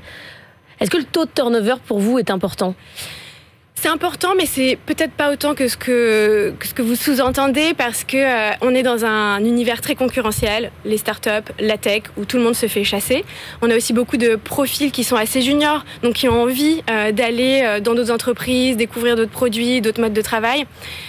Est-ce 0.81 0.91
que 0.91 0.99
le 0.99 1.05
taux 1.05 1.25
de 1.25 1.31
turnover 1.31 1.77
pour 1.87 2.01
vous 2.01 2.19
est 2.19 2.31
important? 2.31 2.75
C'est 3.79 3.93
important, 3.93 4.31
mais 4.37 4.47
c'est 4.47 4.79
peut-être 4.87 5.13
pas 5.13 5.31
autant 5.31 5.55
que 5.55 5.69
ce 5.69 5.77
que, 5.77 6.55
ce 6.65 6.73
que 6.73 6.83
vous 6.83 6.97
sous-entendez 6.97 7.75
parce 7.77 8.05
que 8.05 8.17
euh, 8.17 8.51
on 8.63 8.75
est 8.75 8.83
dans 8.83 9.05
un 9.05 9.45
univers 9.45 9.81
très 9.81 9.95
concurrentiel, 9.95 10.73
les 10.85 10.97
startups, 10.97 11.53
la 11.61 11.77
tech, 11.77 12.05
où 12.17 12.25
tout 12.25 12.39
le 12.39 12.43
monde 12.43 12.55
se 12.55 12.67
fait 12.67 12.85
chasser. 12.85 13.25
On 13.61 13.71
a 13.71 13.77
aussi 13.77 13.93
beaucoup 13.93 14.17
de 14.17 14.35
profils 14.37 14.91
qui 14.91 15.05
sont 15.05 15.15
assez 15.15 15.43
juniors, 15.43 15.85
donc 16.03 16.15
qui 16.15 16.29
ont 16.29 16.43
envie 16.43 16.83
euh, 16.91 17.13
d'aller 17.13 17.61
euh, 17.63 17.81
dans 17.81 17.95
d'autres 17.95 18.11
entreprises, 18.11 18.77
découvrir 18.77 19.15
d'autres 19.15 19.31
produits, 19.31 19.83
d'autres 19.83 20.01
modes 20.01 20.15
de 20.15 20.23
travail. 20.23 20.65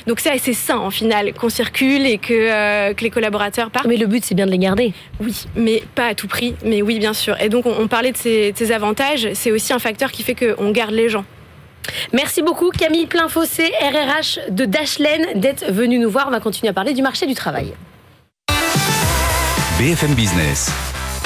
Donc 0.06 0.20
c'est 0.20 0.32
assez 0.32 0.54
sain 0.54 0.78
en 0.78 0.92
final 0.92 1.34
qu'on 1.34 1.50
circule 1.50 2.06
et 2.06 2.18
que, 2.18 2.94
que 2.94 3.04
les 3.04 3.10
collaborateurs 3.10 3.72
partent. 3.72 3.88
Mais 3.88 3.98
le 3.98 4.08
but 4.08 4.26
c'est 4.26 4.36
bien 4.36 4.46
de 4.46 4.52
les 4.52 4.60
garder. 4.60 4.94
Oui, 5.22 5.46
mais 5.56 5.82
pas 5.96 6.08
à 6.08 6.16
tout 6.16 6.28
prix, 6.28 6.54
mais 6.64 6.82
oui 6.82 7.00
bien 7.00 7.14
sûr. 7.14 7.42
Et 7.42 7.48
donc 7.48 7.66
on, 7.66 7.88
parlait 7.88 8.12
de 8.12 8.18
ces, 8.18 8.52
de 8.52 8.58
ces 8.58 8.74
avantages, 8.74 9.30
c'est 9.34 9.52
aussi 9.52 9.72
un 9.74 9.80
facteur 9.80 10.12
qui 10.12 10.22
fait 10.22 10.36
qu'on 10.36 10.70
garde 10.72 10.92
les 10.92 11.10
gens. 11.10 11.24
Merci 12.14 12.42
beaucoup 12.42 12.70
Camille 12.70 13.06
Plainfossé, 13.06 13.72
RRH 13.82 14.52
de 14.52 14.66
Dashlane, 14.66 15.40
d'être 15.40 15.72
venu 15.72 16.00
nous 16.00 16.10
voir. 16.10 16.26
On 16.28 16.32
va 16.32 16.40
continuer 16.40 16.70
à 16.70 16.74
parler 16.74 16.94
du 16.94 17.02
marché 17.02 17.26
du 17.26 17.34
travail. 17.36 17.74
BFM 19.78 20.16
Business, 20.16 20.72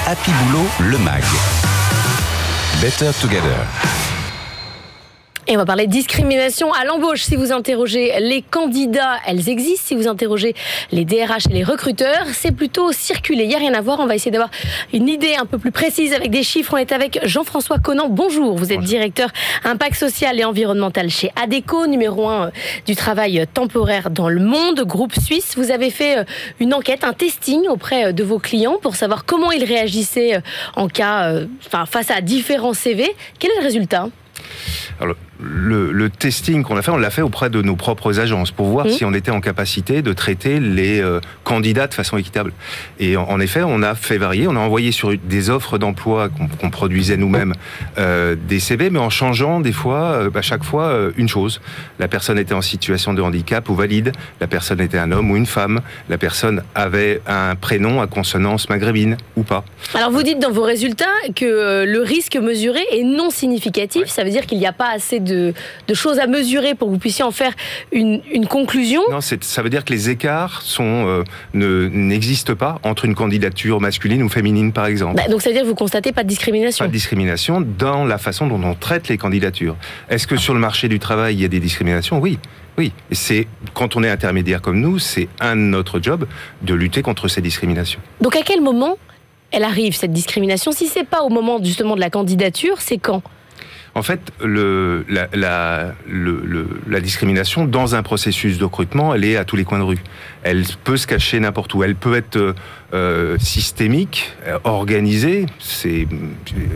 Happy 0.06 0.32
Boulot, 0.32 0.68
le 0.80 0.98
MAG. 0.98 1.24
Better 2.82 3.12
Together. 3.22 4.00
Et 5.51 5.55
on 5.55 5.58
va 5.58 5.65
parler 5.65 5.86
de 5.86 5.91
discrimination 5.91 6.72
à 6.72 6.86
l'embauche. 6.86 7.24
Si 7.24 7.36
vous 7.36 7.51
interrogez 7.51 8.13
les 8.22 8.41
candidats, 8.41 9.17
elles 9.27 9.50
existent. 9.50 9.88
Si 9.88 9.96
vous 9.96 10.08
interrogez 10.08 10.55
les 10.93 11.03
DRH 11.03 11.48
et 11.50 11.53
les 11.53 11.65
recruteurs, 11.65 12.25
c'est 12.31 12.53
plutôt 12.53 12.93
circulé. 12.93 13.43
Il 13.43 13.50
n'y 13.50 13.55
a 13.55 13.58
rien 13.58 13.74
à 13.74 13.81
voir. 13.81 14.00
On 14.00 14.05
va 14.05 14.15
essayer 14.15 14.31
d'avoir 14.31 14.50
une 14.93 15.10
idée 15.10 15.36
un 15.36 15.46
peu 15.46 15.58
plus 15.58 15.74
précise 15.74 16.13
avec 16.13 16.31
des 16.31 16.43
chiffres. 16.43 16.74
On 16.74 16.77
est 16.77 16.93
avec 16.93 17.20
Jean-François 17.25 17.79
Conan. 17.79 18.08
Bonjour. 18.08 18.55
Vous 18.55 18.72
êtes 18.72 18.79
directeur 18.79 19.29
impact 19.65 19.96
social 19.96 20.39
et 20.39 20.46
environnemental 20.46 21.10
chez 21.10 21.31
ADECO, 21.36 21.86
numéro 21.86 22.29
1 22.29 22.46
euh, 22.46 22.50
du 22.86 22.96
travail 22.96 23.46
temporaire 23.53 24.10
dans 24.10 24.29
le 24.29 24.39
monde, 24.39 24.79
groupe 24.86 25.20
suisse. 25.20 25.55
Vous 25.58 25.70
avez 25.70 25.89
fait 25.89 26.20
euh, 26.20 26.24
une 26.62 26.74
enquête, 26.74 27.03
un 27.03 27.12
testing 27.12 27.67
auprès 27.67 28.05
euh, 28.05 28.12
de 28.13 28.24
vos 28.24 28.39
clients 28.39 28.77
pour 28.81 28.96
savoir 28.96 29.25
comment 29.25 29.51
ils 29.51 29.65
réagissaient 29.65 30.41
en 30.77 30.88
cas, 30.88 31.34
enfin, 31.65 31.86
face 31.86 32.10
à 32.10 32.22
différents 32.22 32.74
CV. 32.74 33.05
Quel 33.38 33.51
est 33.51 33.58
le 33.58 33.63
résultat? 33.63 34.08
Alors, 35.01 35.15
le, 35.41 36.10
testing 36.10 36.63
qu'on 36.63 36.77
a 36.77 36.81
fait, 36.81 36.91
on 36.91 36.98
l'a 36.98 37.10
fait 37.10 37.21
auprès 37.21 37.50
de 37.50 37.62
nos 37.62 37.75
propres 37.75 38.19
agences 38.19 38.51
pour 38.51 38.67
voir 38.67 38.89
si 38.89 39.05
on 39.05 39.13
était 39.13 39.31
en 39.31 39.41
capacité 39.41 40.01
de 40.01 40.13
traiter 40.13 40.60
les 40.60 41.01
euh, 41.01 41.19
candidats 41.43 41.88
de 41.88 41.93
façon 41.93 42.17
équitable. 42.17 42.53
Et 43.00 43.17
en, 43.17 43.39
effet, 43.39 43.62
on 43.63 43.81
a 43.81 43.95
fait 43.95 44.17
varier, 44.17 44.48
on 44.48 44.55
a 44.55 44.60
envoyé 44.60 44.91
sur 44.91 45.13
des 45.17 45.50
offres 45.50 45.77
d'emploi 45.77 46.29
qu'on 46.60 46.69
produisait 46.69 47.17
nous-mêmes 47.17 47.53
euh, 47.98 48.36
des 48.48 48.60
CV, 48.60 48.89
mais 48.89 49.00
en 49.00 49.10
changeant 49.10 49.60
des 49.60 49.71
fois, 49.71 50.01
euh, 50.01 50.29
à 50.33 50.41
chaque 50.41 50.63
fois, 50.63 50.93
une 51.17 51.29
chose. 51.29 51.62
La 52.00 52.07
personne 52.07 52.38
était 52.38 52.53
en 52.53 52.62
situation 52.62 53.13
de 53.13 53.21
handicap 53.21 53.67
ou 53.69 53.75
valide, 53.75 54.12
la 54.39 54.48
personne 54.48 54.81
était 54.81 54.98
un 54.98 55.12
homme 55.12 55.31
ou 55.31 55.38
une 55.38 55.45
femme, 55.45 55.81
la 56.10 56.17
personne 56.17 56.63
avait 56.75 57.21
un 57.27 57.55
prénom 57.55 58.01
à 58.01 58.07
consonance 58.07 58.69
maghrébine 58.69 59.17
ou 59.36 59.43
pas. 59.43 59.63
Alors 59.93 60.12
vous 60.12 60.24
dites 60.24 60.39
dans 60.39 60.51
vos 60.51 60.63
résultats 60.63 61.05
que 61.36 61.86
le 61.86 62.01
risque 62.01 62.36
mesuré 62.36 62.81
est 62.91 63.03
non 63.03 63.29
significatif, 63.29 64.07
ça 64.07 64.24
veut 64.24 64.29
dire 64.29 64.45
qu'il 64.45 64.57
n'y 64.57 64.67
a 64.67 64.74
pas 64.74 64.89
assez 64.89 65.19
de 65.19 65.30
de, 65.31 65.93
choses 65.93 66.19
à 66.19 66.27
mesurer 66.27 66.75
pour 66.75 66.88
que 66.88 66.93
vous 66.93 67.00
puissiez 67.00 67.23
en 67.23 67.31
faire 67.31 67.53
une, 67.91 68.21
conclusion 68.50 69.01
Non, 69.09 69.19
ça 69.21 69.61
veut 69.61 69.69
dire 69.69 69.85
que 69.85 69.93
les 69.93 70.09
écarts 70.09 70.61
sont 70.61 71.23
euh, 71.53 71.89
n'existent 71.93 72.55
pas 72.55 72.79
entre 72.83 73.05
une 73.05 73.15
candidature 73.15 73.79
masculine 73.79 74.23
ou 74.23 74.29
féminine, 74.29 74.71
par 74.73 74.85
exemple. 74.85 75.15
Bah, 75.15 75.27
donc 75.29 75.41
ça 75.41 75.50
veut 75.50 75.53
dire 75.53 75.63
que 75.63 75.67
vous 75.67 75.75
constatez 75.75 76.11
pas 76.11 76.23
de 76.23 76.29
discrimination 76.29 76.85
Pas 76.85 76.88
de 76.88 76.93
discrimination 76.93 77.61
dans 77.61 78.05
la 78.05 78.17
façon 78.17 78.47
dont 78.47 78.61
on 78.63 78.75
traite 78.75 79.07
les 79.07 79.17
candidatures. 79.17 79.75
Est-ce 80.09 80.27
que 80.27 80.38
sur 80.38 80.53
le 80.53 80.59
marché 80.59 80.88
du 80.88 81.00
travail, 81.00 81.35
il 81.35 81.41
y 81.41 81.45
a 81.45 81.50
des 81.50 81.59
discriminations? 81.59 82.19
Oui. 82.19 82.39
Oui, 82.77 82.93
c'est 83.11 83.47
quand 83.73 83.95
on 83.95 84.03
est 84.03 84.09
intermédiaire 84.09 84.61
comme 84.61 84.79
nous, 84.79 84.97
c'est 84.97 85.27
un 85.39 85.55
de 85.55 85.61
notre 85.61 86.00
job 86.01 86.25
de 86.61 86.73
lutter 86.73 87.01
contre 87.01 87.27
ces 87.27 87.41
discriminations. 87.41 88.00
Donc 88.21 88.35
à 88.35 88.43
quel 88.43 88.61
moment 88.61 88.97
elle 89.51 89.63
arrive 89.63 89.93
cette 89.93 90.13
discrimination? 90.13 90.71
Si 90.71 90.88
c'est 90.88 91.03
pas 91.03 91.21
au 91.23 91.29
moment 91.29 91.61
justement 91.61 91.95
de 91.95 92.00
la 92.00 92.09
candidature, 92.09 92.79
c'est 92.79 92.97
quand? 92.97 93.21
En 93.93 94.03
fait, 94.03 94.31
le, 94.41 95.05
la, 95.10 95.27
la, 95.33 95.93
le, 96.10 96.67
la, 96.88 97.01
discrimination 97.01 97.65
dans 97.65 97.93
un 97.93 98.03
processus 98.03 98.57
de 98.57 98.63
recrutement, 98.63 99.13
elle 99.13 99.25
est 99.25 99.36
à 99.36 99.43
tous 99.43 99.57
les 99.57 99.65
coins 99.65 99.79
de 99.79 99.83
rue. 99.83 100.00
Elle 100.43 100.63
peut 100.83 100.95
se 100.95 101.07
cacher 101.07 101.39
n'importe 101.39 101.74
où. 101.74 101.83
Elle 101.83 101.95
peut 101.95 102.15
être 102.15 102.55
euh, 102.93 103.38
systémique, 103.39 104.33
euh, 104.48 104.60
organisée, 104.63 105.45
c'est, 105.60 106.07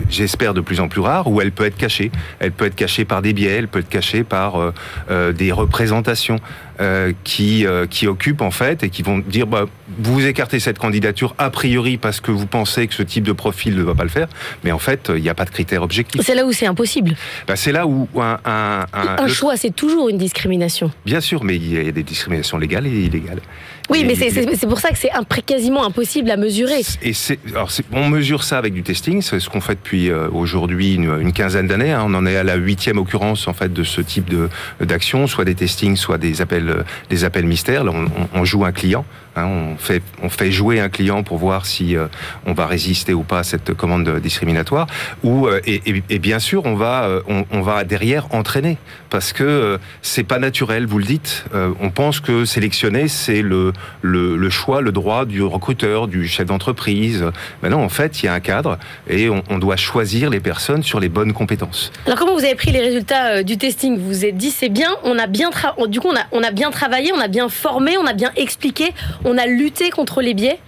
j'espère, 0.08 0.54
de 0.54 0.60
plus 0.60 0.80
en 0.80 0.88
plus 0.88 1.00
rare, 1.00 1.26
ou 1.30 1.40
elle 1.40 1.52
peut 1.52 1.64
être 1.64 1.76
cachée. 1.76 2.10
Elle 2.38 2.52
peut 2.52 2.66
être 2.66 2.74
cachée 2.74 3.04
par 3.04 3.22
des 3.22 3.32
biais, 3.32 3.56
elle 3.56 3.68
peut 3.68 3.80
être 3.80 3.88
cachée 3.88 4.24
par 4.24 4.72
euh, 5.10 5.32
des 5.32 5.52
représentations 5.52 6.40
euh, 6.80 7.12
qui, 7.24 7.64
qui 7.90 8.06
occupent 8.06 8.42
en 8.42 8.50
fait 8.50 8.82
et 8.82 8.90
qui 8.90 9.02
vont 9.02 9.18
dire 9.18 9.46
bah, 9.46 9.64
vous 9.98 10.26
écartez 10.26 10.60
cette 10.60 10.78
candidature 10.78 11.34
a 11.38 11.48
priori 11.48 11.96
parce 11.96 12.20
que 12.20 12.30
vous 12.30 12.46
pensez 12.46 12.86
que 12.86 12.94
ce 12.94 13.02
type 13.02 13.24
de 13.24 13.32
profil 13.32 13.76
ne 13.76 13.82
va 13.82 13.94
pas 13.94 14.02
le 14.02 14.10
faire, 14.10 14.28
mais 14.64 14.72
en 14.72 14.78
fait, 14.78 15.10
il 15.14 15.22
n'y 15.22 15.28
a 15.28 15.34
pas 15.34 15.44
de 15.44 15.50
critères 15.50 15.82
objectifs. 15.82 16.22
C'est 16.24 16.34
là 16.34 16.44
où 16.44 16.52
c'est 16.52 16.66
impossible. 16.66 17.16
Bah, 17.46 17.56
c'est 17.56 17.72
là 17.72 17.86
où 17.86 18.08
un, 18.16 18.38
un, 18.44 18.86
un, 18.92 19.16
un 19.18 19.28
choix, 19.28 19.56
c'est 19.56 19.74
toujours 19.74 20.08
une 20.08 20.18
discrimination. 20.18 20.90
Bien 21.04 21.20
sûr, 21.20 21.44
mais 21.44 21.56
il 21.56 21.72
y 21.72 21.88
a 21.88 21.92
des 21.92 22.02
discriminations 22.02 22.58
légales 22.58 22.86
et 22.86 23.04
illégales. 23.04 23.40
Oui, 23.88 24.04
mais 24.04 24.14
c'est 24.14 24.66
pour 24.66 24.80
ça 24.80 24.90
que 24.90 24.98
c'est 24.98 25.10
quasiment 25.44 25.84
impossible 25.84 26.30
à 26.30 26.36
mesurer. 26.36 26.82
Et 27.02 27.12
alors 27.50 27.70
on 27.92 28.08
mesure 28.08 28.44
ça 28.44 28.58
avec 28.58 28.72
du 28.72 28.82
testing, 28.82 29.22
c'est 29.22 29.38
ce 29.40 29.48
qu'on 29.48 29.60
fait 29.60 29.74
depuis 29.74 30.10
euh, 30.10 30.28
aujourd'hui 30.32 30.94
une, 30.94 31.32
quinzaine 31.32 31.66
d'années. 31.66 31.92
Hein. 31.92 32.04
On 32.06 32.14
en 32.14 32.26
est 32.26 32.36
à 32.36 32.44
la 32.44 32.56
huitième 32.56 32.98
occurrence 32.98 33.48
en 33.48 33.52
fait 33.52 33.72
de 33.72 33.84
ce 33.84 34.00
type 34.00 34.28
de 34.28 34.48
d'action, 34.80 35.26
soit 35.26 35.44
des 35.44 35.54
testings, 35.54 35.96
soit 35.96 36.18
des 36.18 36.40
appels, 36.40 36.68
euh, 36.68 36.82
des 37.10 37.24
appels 37.24 37.46
mystères. 37.46 37.84
Là, 37.84 37.92
on, 37.94 38.06
on 38.38 38.44
joue 38.44 38.64
un 38.64 38.72
client. 38.72 39.04
Hein, 39.36 39.44
on, 39.44 39.76
fait, 39.76 40.02
on 40.22 40.30
fait 40.30 40.50
jouer 40.50 40.80
un 40.80 40.88
client 40.88 41.22
pour 41.22 41.36
voir 41.36 41.66
si 41.66 41.94
euh, 41.94 42.06
on 42.46 42.54
va 42.54 42.66
résister 42.66 43.12
ou 43.12 43.22
pas 43.22 43.40
à 43.40 43.42
cette 43.44 43.74
commande 43.74 44.18
discriminatoire. 44.20 44.86
Ou, 45.24 45.46
euh, 45.46 45.60
et, 45.66 46.02
et, 46.08 46.18
bien 46.18 46.38
sûr, 46.38 46.64
on 46.64 46.74
va, 46.74 47.04
euh, 47.04 47.20
on, 47.28 47.44
on, 47.50 47.60
va 47.60 47.84
derrière 47.84 48.34
entraîner 48.34 48.78
parce 49.10 49.34
que 49.34 49.78
c'est 50.00 50.24
pas 50.24 50.38
naturel, 50.38 50.86
vous 50.86 50.98
le 50.98 51.04
dites. 51.04 51.44
on 51.80 51.90
pense 51.90 52.20
que 52.20 52.44
sélectionner, 52.44 53.08
c'est 53.08 53.42
le, 53.42 53.72
le, 54.02 54.50
choix, 54.50 54.80
le 54.80 54.92
droit 54.92 55.24
du 55.24 55.42
recruteur, 55.42 56.08
du 56.08 56.28
chef 56.28 56.46
d'entreprise. 56.46 57.24
Mais 57.62 57.68
non, 57.68 57.82
en 57.82 57.88
fait, 57.88 58.22
il 58.22 58.26
y 58.26 58.28
a 58.28 58.34
un 58.34 58.40
cadre 58.40 58.78
et 59.08 59.28
on, 59.28 59.58
doit 59.58 59.76
choisir 59.76 60.28
les 60.28 60.40
personnes 60.40 60.82
sur 60.82 61.00
les 61.00 61.08
bonnes 61.08 61.32
compétences. 61.32 61.90
Alors, 62.04 62.18
comment 62.18 62.34
vous 62.34 62.44
avez 62.44 62.54
pris 62.54 62.72
les 62.72 62.80
résultats 62.80 63.42
du 63.42 63.56
testing? 63.56 63.98
Vous 63.98 64.06
vous 64.06 64.24
êtes 64.24 64.36
dit, 64.36 64.50
c'est 64.50 64.68
bien, 64.68 64.90
on 65.02 65.18
a 65.18 65.26
bien, 65.26 65.50
du 65.88 66.00
coup, 66.00 66.12
on 66.32 66.42
a 66.42 66.50
bien 66.50 66.70
travaillé, 66.70 67.12
on 67.12 67.20
a 67.20 67.28
bien 67.28 67.48
formé, 67.48 67.96
on 67.96 68.06
a 68.06 68.12
bien 68.12 68.32
expliqué 68.36 68.76
on 69.24 69.38
a 69.38 69.46
lutté 69.46 69.90
contre 69.90 70.20
les 70.20 70.34
biais? 70.34 70.58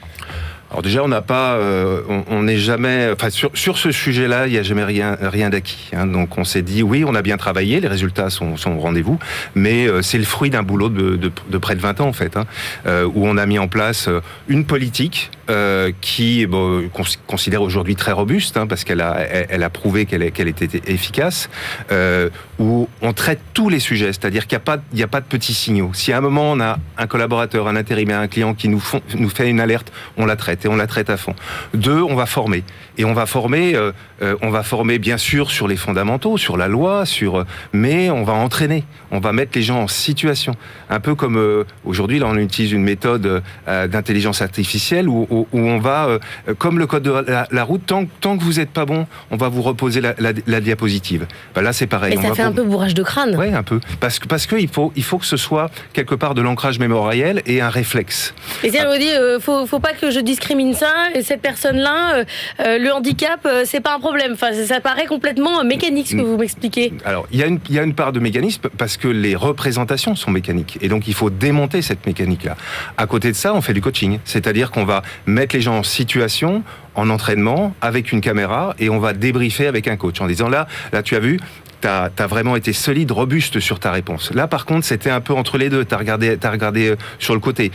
Alors 0.70 0.82
déjà, 0.82 1.02
on 1.02 1.08
n'a 1.08 1.22
pas, 1.22 1.54
euh, 1.54 2.02
on 2.28 2.42
n'est 2.42 2.58
jamais, 2.58 3.08
enfin 3.10 3.30
sur, 3.30 3.50
sur 3.54 3.78
ce 3.78 3.90
sujet-là, 3.90 4.46
il 4.46 4.52
n'y 4.52 4.58
a 4.58 4.62
jamais 4.62 4.84
rien, 4.84 5.16
rien 5.20 5.48
d'acquis. 5.48 5.90
Hein. 5.94 6.06
Donc 6.06 6.36
on 6.36 6.44
s'est 6.44 6.62
dit, 6.62 6.82
oui, 6.82 7.04
on 7.06 7.14
a 7.14 7.22
bien 7.22 7.38
travaillé, 7.38 7.80
les 7.80 7.88
résultats 7.88 8.28
sont, 8.28 8.56
sont 8.58 8.72
au 8.72 8.80
rendez-vous, 8.80 9.18
mais 9.54 9.86
euh, 9.86 10.02
c'est 10.02 10.18
le 10.18 10.24
fruit 10.24 10.50
d'un 10.50 10.62
boulot 10.62 10.90
de, 10.90 11.16
de, 11.16 11.32
de, 11.48 11.58
près 11.58 11.74
de 11.74 11.80
20 11.80 12.02
ans 12.02 12.08
en 12.08 12.12
fait, 12.12 12.36
hein, 12.36 12.44
euh, 12.86 13.08
où 13.14 13.26
on 13.26 13.38
a 13.38 13.46
mis 13.46 13.58
en 13.58 13.68
place 13.68 14.10
une 14.48 14.66
politique 14.66 15.30
euh, 15.50 15.92
qui 16.02 16.44
bon, 16.44 16.90
considère 17.26 17.62
aujourd'hui 17.62 17.96
très 17.96 18.12
robuste, 18.12 18.58
hein, 18.58 18.66
parce 18.66 18.84
qu'elle 18.84 19.00
a, 19.00 19.18
elle, 19.18 19.62
a 19.62 19.70
prouvé 19.70 20.04
qu'elle 20.04 20.30
qu'elle 20.30 20.48
était 20.48 20.82
efficace, 20.86 21.48
euh, 21.90 22.28
où 22.58 22.86
on 23.00 23.14
traite 23.14 23.40
tous 23.54 23.70
les 23.70 23.80
sujets, 23.80 24.08
c'est-à-dire 24.08 24.46
qu'il 24.46 24.58
n'y 24.58 24.62
a 24.62 24.64
pas, 24.76 24.82
il 24.92 25.02
a 25.02 25.06
pas 25.06 25.22
de 25.22 25.26
petits 25.26 25.54
signaux. 25.54 25.92
Si 25.94 26.12
à 26.12 26.18
un 26.18 26.20
moment 26.20 26.52
on 26.52 26.60
a 26.60 26.78
un 26.98 27.06
collaborateur, 27.06 27.66
un 27.66 27.76
intérimaire, 27.76 28.20
un 28.20 28.28
client 28.28 28.52
qui 28.52 28.68
nous, 28.68 28.78
font, 28.78 29.00
nous 29.14 29.30
fait 29.30 29.48
une 29.48 29.60
alerte, 29.60 29.90
on 30.18 30.26
la 30.26 30.36
traite 30.36 30.57
et 30.64 30.68
on 30.68 30.76
la 30.76 30.86
traite 30.86 31.10
à 31.10 31.16
fond. 31.16 31.34
Deux, 31.74 32.02
on 32.02 32.14
va 32.14 32.26
former. 32.26 32.64
Et 32.98 33.04
on 33.04 33.14
va 33.14 33.26
former, 33.26 33.74
euh, 33.74 33.92
euh, 34.22 34.36
on 34.42 34.50
va 34.50 34.62
former 34.62 34.98
bien 34.98 35.18
sûr 35.18 35.50
sur 35.50 35.68
les 35.68 35.76
fondamentaux, 35.76 36.36
sur 36.36 36.56
la 36.56 36.68
loi, 36.68 37.06
sur, 37.06 37.44
mais 37.72 38.10
on 38.10 38.24
va 38.24 38.34
entraîner, 38.34 38.84
on 39.10 39.20
va 39.20 39.32
mettre 39.32 39.52
les 39.54 39.62
gens 39.62 39.82
en 39.82 39.88
situation. 39.88 40.54
Un 40.90 41.00
peu 41.00 41.14
comme 41.14 41.36
euh, 41.36 41.64
aujourd'hui, 41.84 42.18
là, 42.18 42.26
on 42.28 42.36
utilise 42.36 42.72
une 42.72 42.82
méthode 42.82 43.42
d'intelligence 43.66 44.42
artificielle 44.42 45.08
où, 45.08 45.26
où, 45.30 45.46
on 45.52 45.78
va, 45.78 46.18
comme 46.58 46.78
le 46.78 46.86
code 46.86 47.02
de 47.02 47.12
la, 47.50 47.64
route, 47.64 47.86
tant, 47.86 48.04
tant, 48.20 48.36
que 48.36 48.42
vous 48.42 48.54
n'êtes 48.54 48.70
pas 48.70 48.84
bon, 48.84 49.06
on 49.30 49.36
va 49.36 49.48
vous 49.48 49.62
reposer 49.62 50.00
la, 50.00 50.14
la, 50.18 50.60
diapositive. 50.60 51.26
Ben 51.54 51.62
là, 51.62 51.72
c'est 51.72 51.86
pareil. 51.86 52.16
Mais 52.16 52.28
ça 52.28 52.34
fait 52.34 52.42
un 52.42 52.52
peu 52.52 52.64
bourrage 52.64 52.94
de 52.94 53.02
crâne. 53.02 53.36
Oui, 53.38 53.52
un 53.52 53.62
peu. 53.62 53.80
Parce 54.00 54.18
que 54.18 54.26
parce 54.26 54.46
que 54.46 54.56
il 54.56 54.68
faut 54.68 54.92
il 54.96 55.04
faut 55.04 55.18
que 55.18 55.26
ce 55.26 55.36
soit 55.36 55.70
quelque 55.92 56.14
part 56.14 56.34
de 56.34 56.42
l'ancrage 56.42 56.78
mémoriel 56.78 57.42
et 57.46 57.60
un 57.60 57.70
réflexe. 57.70 58.34
Et 58.64 58.70
c'est 58.70 58.80
ah. 58.80 58.98
dit, 58.98 59.10
faut 59.40 59.66
faut 59.66 59.80
pas 59.80 59.92
que 59.92 60.10
je 60.10 60.20
discrimine 60.20 60.74
ça, 60.74 60.92
et 61.14 61.22
cette 61.22 61.42
personne-là, 61.42 62.16
euh, 62.16 62.24
euh, 62.60 62.78
le 62.88 62.94
handicap, 62.94 63.40
euh, 63.46 63.62
c'est 63.64 63.80
pas 63.80 63.94
un 63.94 64.00
problème. 64.00 64.32
Enfin, 64.32 64.52
ça, 64.52 64.80
paraît 64.80 65.06
complètement 65.06 65.60
euh, 65.60 65.64
mécanique 65.64 66.08
ce 66.08 66.16
que 66.16 66.22
vous 66.22 66.36
m'expliquez. 66.36 66.92
Alors, 67.04 67.26
il 67.30 67.38
y, 67.38 67.42
a 67.42 67.46
une, 67.46 67.60
il 67.68 67.74
y 67.74 67.78
a 67.78 67.82
une 67.82 67.94
part 67.94 68.12
de 68.12 68.20
mécanisme 68.20 68.68
parce 68.76 68.96
que 68.96 69.08
les 69.08 69.36
représentations 69.36 70.16
sont 70.16 70.30
mécaniques. 70.30 70.78
Et 70.80 70.88
donc, 70.88 71.06
il 71.06 71.14
faut 71.14 71.30
démonter 71.30 71.82
cette 71.82 72.06
mécanique-là. 72.06 72.56
À 72.96 73.06
côté 73.06 73.30
de 73.30 73.36
ça, 73.36 73.54
on 73.54 73.60
fait 73.60 73.74
du 73.74 73.80
coaching. 73.80 74.18
C'est-à-dire 74.24 74.70
qu'on 74.70 74.84
va 74.84 75.02
mettre 75.26 75.54
les 75.54 75.62
gens 75.62 75.78
en 75.78 75.82
situation, 75.82 76.62
en 76.94 77.10
entraînement, 77.10 77.74
avec 77.80 78.10
une 78.12 78.20
caméra, 78.20 78.74
et 78.78 78.88
on 78.88 78.98
va 78.98 79.12
débriefer 79.12 79.66
avec 79.66 79.86
un 79.86 79.96
coach 79.96 80.20
en 80.20 80.26
disant 80.26 80.48
là, 80.48 80.66
là, 80.92 81.02
tu 81.02 81.14
as 81.14 81.20
vu, 81.20 81.38
tu 81.80 81.88
as, 81.88 82.26
vraiment 82.26 82.56
été 82.56 82.72
solide, 82.72 83.10
robuste 83.10 83.60
sur 83.60 83.78
ta 83.78 83.92
réponse. 83.92 84.32
Là, 84.32 84.48
par 84.48 84.64
contre, 84.64 84.86
c'était 84.86 85.10
un 85.10 85.20
peu 85.20 85.34
entre 85.34 85.58
les 85.58 85.68
deux. 85.68 85.84
Tu 85.84 85.94
as 85.94 85.98
regardé, 85.98 86.38
as 86.42 86.50
regardé 86.50 86.88
euh, 86.88 86.96
sur 87.18 87.34
le 87.34 87.40
côté. 87.40 87.70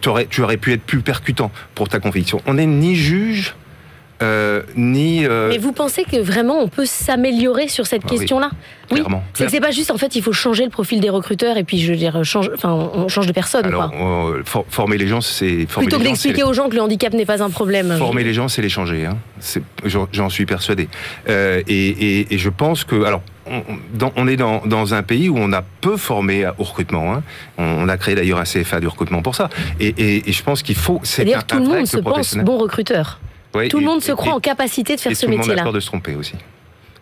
Tu 0.00 0.08
aurais 0.08 0.56
pu 0.56 0.72
être 0.72 0.82
plus 0.82 1.00
percutant 1.00 1.50
pour 1.74 1.88
ta 1.88 1.98
conviction. 1.98 2.40
On 2.46 2.54
n'est 2.54 2.66
ni 2.66 2.94
juge, 2.94 3.54
euh, 4.22 4.62
ni... 4.76 5.26
euh, 5.26 5.48
Mais 5.50 5.58
vous 5.58 5.72
pensez 5.72 6.04
que 6.04 6.16
vraiment 6.16 6.58
on 6.60 6.68
peut 6.68 6.86
s'améliorer 6.86 7.68
sur 7.68 7.86
cette 7.86 8.02
Ah 8.06 8.08
question-là? 8.10 8.50
Oui. 8.90 8.98
clairement. 8.98 9.22
C'est 9.34 9.46
que 9.46 9.50
c'est 9.50 9.60
pas 9.60 9.70
juste, 9.70 9.90
en 9.90 9.96
fait, 9.98 10.14
il 10.16 10.22
faut 10.22 10.32
changer 10.32 10.64
le 10.64 10.70
profil 10.70 11.00
des 11.00 11.10
recruteurs 11.10 11.56
et 11.56 11.64
puis 11.64 11.78
je 11.80 11.90
veux 11.92 11.98
dire, 11.98 12.22
change, 12.24 12.50
enfin, 12.54 12.72
on 12.72 13.08
change 13.08 13.26
de 13.26 13.32
personne. 13.32 13.66
alors, 13.66 13.90
quoi. 13.90 14.30
euh, 14.30 14.42
for- 14.44 14.64
former 14.68 14.98
les 14.98 15.06
gens, 15.08 15.20
c'est... 15.20 15.66
Plutôt 15.68 15.98
que 15.98 16.04
d'expliquer 16.04 16.42
aux 16.44 16.52
gens 16.52 16.68
que 16.68 16.74
le 16.74 16.82
handicap 16.82 17.12
n'est 17.14 17.24
pas 17.26 17.42
un 17.42 17.50
problème. 17.50 17.94
Former 17.98 18.22
les 18.24 18.34
gens, 18.34 18.48
c'est 18.48 18.62
les 18.62 18.68
changer. 18.68 19.06
Hein. 19.06 19.16
J'en 20.12 20.28
suis 20.28 20.46
persuadé. 20.46 20.88
Euh, 21.28 21.62
et, 21.68 21.88
et- 21.88 22.34
et 22.34 22.38
je 22.38 22.48
pense 22.48 22.84
que, 22.84 23.02
alors, 23.04 23.22
on, 23.46 23.56
on- 23.56 23.62
dans- 23.94 24.12
on 24.16 24.28
est 24.28 24.36
dans, 24.36 24.62
dans 24.66 24.94
un 24.94 25.02
pays 25.02 25.28
où 25.28 25.36
on 25.38 25.52
a 25.52 25.62
peu 25.80 25.96
formé 25.96 26.46
au 26.58 26.62
recrutement. 26.64 27.14
hein. 27.14 27.22
On, 27.58 27.64
on 27.64 27.88
a 27.88 27.96
créé 27.96 28.14
d'ailleurs 28.14 28.38
un 28.38 28.44
CFA 28.44 28.78
du 28.80 28.86
recrutement 28.86 29.22
pour 29.22 29.34
ça. 29.34 29.48
Et, 29.80 29.88
et- 29.88 30.28
et 30.28 30.32
je 30.32 30.42
pense 30.42 30.62
qu'il 30.62 30.76
faut. 30.76 31.00
C'est 31.02 31.16
C'est-à-dire 31.24 31.44
tout 31.44 31.56
le 31.58 31.64
monde 31.64 31.86
se 31.86 31.96
pense 31.98 32.36
bon 32.36 32.58
recruteur. 32.58 33.20
Ouais, 33.54 33.68
Tout 33.68 33.78
le 33.78 33.82
et- 33.82 33.86
monde 33.86 34.02
se 34.02 34.12
et- 34.12 34.14
croit 34.14 34.34
en 34.34 34.40
capacité 34.40 34.96
de 34.96 35.00
faire 35.00 35.12
et 35.12 35.14
ce 35.14 35.20
tout 35.26 35.26
le 35.30 35.32
monde 35.36 35.40
a 35.40 35.48
métier-là. 35.48 35.62
peur 35.64 35.72
de 35.72 35.80
se 35.80 35.86
tromper 35.86 36.14
aussi. 36.14 36.34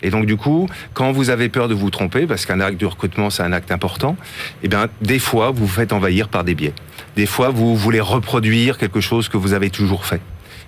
Et 0.02 0.08
donc 0.10 0.24
du 0.26 0.36
coup, 0.36 0.66
quand 0.94 1.12
vous 1.12 1.28
avez 1.30 1.48
peur 1.50 1.68
de 1.68 1.74
vous 1.74 1.90
tromper, 1.90 2.26
parce 2.26 2.46
qu'un 2.46 2.60
acte 2.60 2.80
de 2.80 2.86
recrutement 2.86 3.28
c'est 3.30 3.42
un 3.42 3.52
acte 3.52 3.70
important, 3.70 4.16
eh 4.62 4.68
bien 4.68 4.88
des 5.02 5.18
fois 5.18 5.50
vous 5.50 5.66
vous 5.66 5.72
faites 5.72 5.92
envahir 5.92 6.28
par 6.28 6.42
des 6.42 6.54
biais. 6.54 6.72
Des 7.16 7.26
fois 7.26 7.50
vous 7.50 7.76
voulez 7.76 8.00
reproduire 8.00 8.78
quelque 8.78 9.00
chose 9.00 9.28
que 9.28 9.36
vous 9.36 9.52
avez 9.52 9.68
toujours 9.70 10.06
fait. 10.06 10.20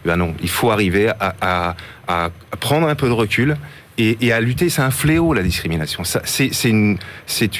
Eh 0.04 0.08
bien 0.08 0.16
non, 0.16 0.34
il 0.42 0.50
faut 0.50 0.70
arriver 0.70 1.08
à, 1.18 1.34
à- 1.40 1.74
à 2.08 2.30
prendre 2.60 2.86
un 2.88 2.94
peu 2.94 3.06
de 3.08 3.12
recul. 3.12 3.56
Et, 3.98 4.16
et 4.22 4.32
à 4.32 4.40
lutter, 4.40 4.70
c'est 4.70 4.80
un 4.80 4.90
fléau 4.90 5.34
la 5.34 5.42
discrimination. 5.42 6.02
C'est 6.24 6.64
une, 6.64 6.96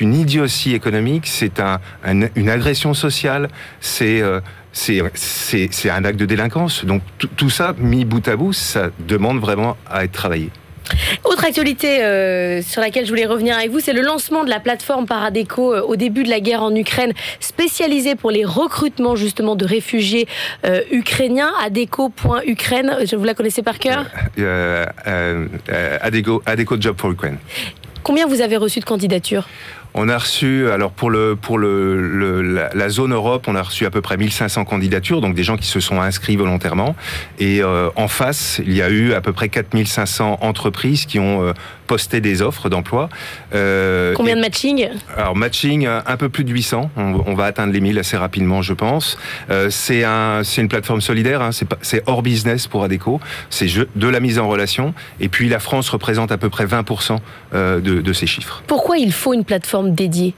une 0.01 0.15
idiotie 0.15 0.73
économique, 0.75 1.27
c'est 1.27 1.61
un, 1.61 1.79
un- 2.05 2.29
une 2.37 2.49
agression 2.49 2.95
sociale, 2.95 3.49
c'est 3.81 4.23
euh, 4.23 4.41
c'est 4.73 5.91
un 5.91 6.05
acte 6.05 6.19
de 6.19 6.27
délinquance. 6.27 6.85
Donc 6.85 7.03
tout- 7.37 7.51
ça 7.51 7.75
mis 7.79 8.05
bout 8.05 8.27
à 8.29 8.37
bout, 8.37 8.53
ça 8.53 8.91
demande 9.07 9.41
vraiment 9.41 9.77
à 9.91 10.05
être 10.05 10.13
travaillé. 10.13 10.51
Autre 11.25 11.45
actualité 11.45 12.03
euh, 12.03 12.61
sur 12.61 12.81
laquelle 12.81 13.05
je 13.05 13.11
voulais 13.11 13.25
revenir 13.25 13.57
avec 13.57 13.71
vous, 13.71 13.79
c'est 13.81 13.93
le 13.93 14.03
lancement 14.03 14.43
de 14.45 14.51
la 14.51 14.59
plateforme 14.59 15.07
Paradeco 15.07 15.73
euh, 15.75 15.81
au 15.83 15.95
début 15.97 16.25
de 16.25 16.29
la 16.29 16.41
guerre 16.41 16.63
en 16.63 16.75
Ukraine, 16.75 17.13
spécialisée 17.39 18.17
pour 18.17 18.31
les 18.33 18.45
recrutements 18.45 19.15
justement 19.15 19.55
de 19.55 19.65
réfugiés 19.65 20.27
euh, 20.67 20.81
ukrainiens. 20.91 21.53
Adeco.Ukraine, 21.65 22.97
je 23.09 23.15
vous 23.17 23.25
la 23.25 23.35
connaissez 23.35 23.63
par 23.63 23.79
cœur 23.79 24.07
Euh, 24.39 24.85
euh, 25.07 25.47
euh, 25.71 25.99
Adego, 26.01 26.43
Adeco 26.47 26.77
Job 26.81 26.97
for 26.99 27.11
Ukraine. 27.13 27.39
Combien 28.03 28.27
vous 28.27 28.41
avez 28.41 28.57
reçu 28.57 28.81
de 28.81 28.85
candidatures? 28.85 29.49
On 29.95 30.09
a 30.09 30.17
reçu, 30.17 30.71
alors 30.71 30.91
pour, 30.93 31.11
le, 31.11 31.37
pour 31.37 31.59
le, 31.59 32.01
le- 32.01 32.69
la, 32.73 32.89
zone 32.89 33.13
Europe, 33.13 33.45
on 33.47 33.55
a 33.55 33.63
reçu 33.63 33.85
à 33.85 33.91
peu 33.91 34.01
près 34.01 34.17
1500 34.17 34.65
candidatures, 34.65 35.21
donc 35.21 35.35
des 35.35 35.45
gens 35.45 35.57
qui 35.59 35.67
se 35.67 35.81
sont 35.81 36.01
inscrits 36.01 36.37
volontairement. 36.37 36.97
Et 37.39 37.63
euh, 37.63 37.91
en 37.97 38.09
face, 38.09 38.61
il 38.65 38.73
y 38.73 38.81
a 38.81 38.89
eu 38.89 39.13
à 39.13 39.21
peu 39.21 39.33
près 39.35 39.49
4500 39.51 40.39
entreprises 40.41 41.05
qui 41.05 41.19
ont 41.19 41.53
posté 41.93 42.23
des 42.23 42.41
offres 42.41 42.71
d'emploi. 42.71 43.11
Euh, 43.55 44.15
Combien 44.15 44.33
et- 44.33 44.37
de 44.37 44.41
matching 44.41 44.89
Alors 45.15 45.37
matching, 45.37 45.87
euh, 45.87 46.01
un 46.07 46.17
peu 46.17 46.31
plus 46.31 46.43
de 46.45 46.51
800. 46.51 46.91
On, 46.97 47.23
on 47.27 47.35
va 47.35 47.45
atteindre 47.45 47.71
les 47.71 47.81
1000 47.83 47.99
assez 47.99 48.17
rapidement, 48.17 48.63
je 48.63 48.73
pense. 48.73 49.19
Euh, 49.51 49.69
c'est 49.69 50.03
un, 50.03 50.41
c'est 50.43 50.63
une 50.63 50.69
plateforme 50.69 51.03
solidaire. 51.03 51.43
Hein, 51.43 51.51
c'est 51.83 52.03
hors 52.07 52.23
business 52.23 52.67
pour 52.67 52.83
Adeco. 52.83 53.21
C'est 53.51 53.67
de 53.95 54.09
la 54.09 54.21
mise 54.21 54.39
en 54.39 54.49
relation. 54.49 54.95
Et 55.21 55.29
puis 55.29 55.51
la 55.51 55.59
France 55.59 55.91
représente 55.91 56.33
à 56.33 56.39
peu 56.39 56.49
près 56.49 56.65
20% 56.65 57.19
euh, 57.53 57.81
de, 57.81 58.01
de 58.01 58.13
ces 58.15 58.27
chiffres. 58.27 58.63
Pourquoi 58.67 58.97
il 58.97 59.13
faut 59.13 59.35
une 59.35 59.45
plateforme 59.45 59.95
dédiée? 59.95 60.33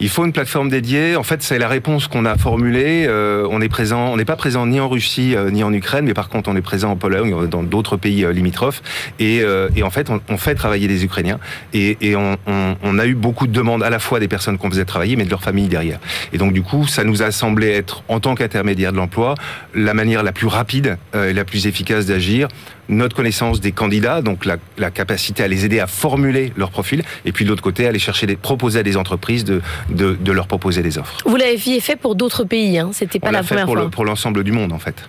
Il 0.00 0.08
faut 0.08 0.24
une 0.24 0.32
plateforme 0.32 0.68
dédiée. 0.68 1.16
En 1.16 1.24
fait, 1.24 1.42
c'est 1.42 1.58
la 1.58 1.66
réponse 1.66 2.06
qu'on 2.06 2.24
a 2.24 2.36
formulée. 2.38 3.06
Euh, 3.08 3.48
on 3.50 3.60
est 3.60 3.68
présent, 3.68 4.12
on 4.12 4.16
n'est 4.16 4.24
pas 4.24 4.36
présent 4.36 4.64
ni 4.64 4.78
en 4.78 4.88
Russie 4.88 5.34
euh, 5.34 5.50
ni 5.50 5.64
en 5.64 5.72
Ukraine, 5.72 6.04
mais 6.04 6.14
par 6.14 6.28
contre, 6.28 6.48
on 6.48 6.54
est 6.54 6.62
présent 6.62 6.92
en 6.92 6.96
Pologne, 6.96 7.48
dans 7.48 7.64
d'autres 7.64 7.96
pays 7.96 8.24
euh, 8.24 8.32
limitrophes. 8.32 8.80
Et, 9.18 9.40
euh, 9.42 9.68
et 9.74 9.82
en 9.82 9.90
fait, 9.90 10.08
on, 10.08 10.20
on 10.28 10.36
fait 10.36 10.54
travailler 10.54 10.86
des 10.86 11.04
Ukrainiens. 11.04 11.40
Et, 11.74 11.98
et 12.00 12.14
on, 12.14 12.36
on- 12.46 12.76
on 12.80 12.98
a 13.00 13.06
eu 13.06 13.14
beaucoup 13.16 13.48
de 13.48 13.52
demandes 13.52 13.82
à 13.82 13.90
la 13.90 13.98
fois 13.98 14.20
des 14.20 14.28
personnes 14.28 14.56
qu'on 14.56 14.70
faisait 14.70 14.84
travailler, 14.84 15.16
mais 15.16 15.24
de 15.24 15.30
leur 15.30 15.42
famille 15.42 15.66
derrière. 15.66 15.98
Et 16.32 16.38
donc, 16.38 16.52
du 16.52 16.62
coup, 16.62 16.86
ça 16.86 17.02
nous 17.02 17.22
a 17.22 17.32
semblé 17.32 17.68
être, 17.70 18.04
en 18.06 18.20
tant 18.20 18.36
qu'intermédiaire 18.36 18.92
de 18.92 18.98
l'emploi, 18.98 19.34
la 19.74 19.94
manière 19.94 20.22
la 20.22 20.30
plus 20.32 20.46
rapide 20.46 20.96
euh, 21.16 21.30
et 21.30 21.32
la 21.32 21.44
plus 21.44 21.66
efficace 21.66 22.06
d'agir. 22.06 22.46
Notre 22.90 23.14
connaissance 23.14 23.60
des 23.60 23.72
candidats, 23.72 24.22
donc 24.22 24.46
la, 24.46 24.56
la 24.78 24.90
capacité 24.90 25.42
à 25.42 25.48
les 25.48 25.66
aider 25.66 25.78
à 25.78 25.86
formuler 25.86 26.54
leur 26.56 26.70
profil, 26.70 27.02
et 27.26 27.32
puis 27.32 27.44
de 27.44 27.50
l'autre 27.50 27.62
côté, 27.62 27.86
aller 27.86 27.98
chercher 27.98 28.26
des, 28.26 28.36
proposer 28.36 28.78
à 28.78 28.82
des 28.82 28.96
entreprises 28.96 29.44
de, 29.44 29.60
de, 29.88 30.16
de 30.20 30.32
leur 30.32 30.46
proposer 30.46 30.82
des 30.82 30.98
offres. 30.98 31.16
Vous 31.24 31.36
l'avez 31.36 31.80
fait 31.80 31.96
pour 31.96 32.14
d'autres 32.14 32.44
pays, 32.44 32.78
hein, 32.78 32.90
c'était 32.92 33.18
pas 33.18 33.28
On 33.28 33.32
la 33.32 33.42
fait 33.42 33.48
première 33.48 33.64
pour 33.66 33.74
fois. 33.74 33.84
le- 33.84 33.90
pour 33.90 34.04
l'ensemble 34.04 34.44
du 34.44 34.52
monde, 34.52 34.72
en 34.72 34.78
fait. 34.78 35.08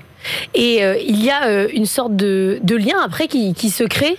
Et 0.53 0.83
euh, 0.83 0.95
il 1.05 1.23
y 1.23 1.29
a 1.29 1.47
euh, 1.47 1.67
une 1.73 1.85
sorte 1.85 2.15
de, 2.15 2.59
de 2.63 2.75
lien 2.75 2.97
après 3.03 3.27
qui, 3.27 3.53
qui 3.53 3.69
se 3.69 3.83
crée? 3.85 4.17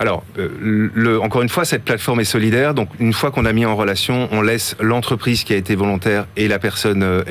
Alors, 0.00 0.22
euh, 0.38 0.48
le, 0.94 1.20
encore 1.20 1.42
une 1.42 1.48
fois, 1.48 1.64
cette 1.64 1.84
plateforme 1.84 2.20
est 2.20 2.24
solidaire. 2.24 2.72
Donc, 2.74 2.88
une 3.00 3.12
fois 3.12 3.32
qu'on 3.32 3.44
a 3.44 3.52
mis 3.52 3.66
en 3.66 3.74
relation, 3.74 4.28
on 4.30 4.42
laisse 4.42 4.76
l'entreprise 4.80 5.42
qui 5.42 5.52
a 5.52 5.56
été 5.56 5.74
volontaire 5.74 6.26
et 6.36 6.46
la 6.46 6.58
personne, 6.60 7.02
euh, 7.02 7.22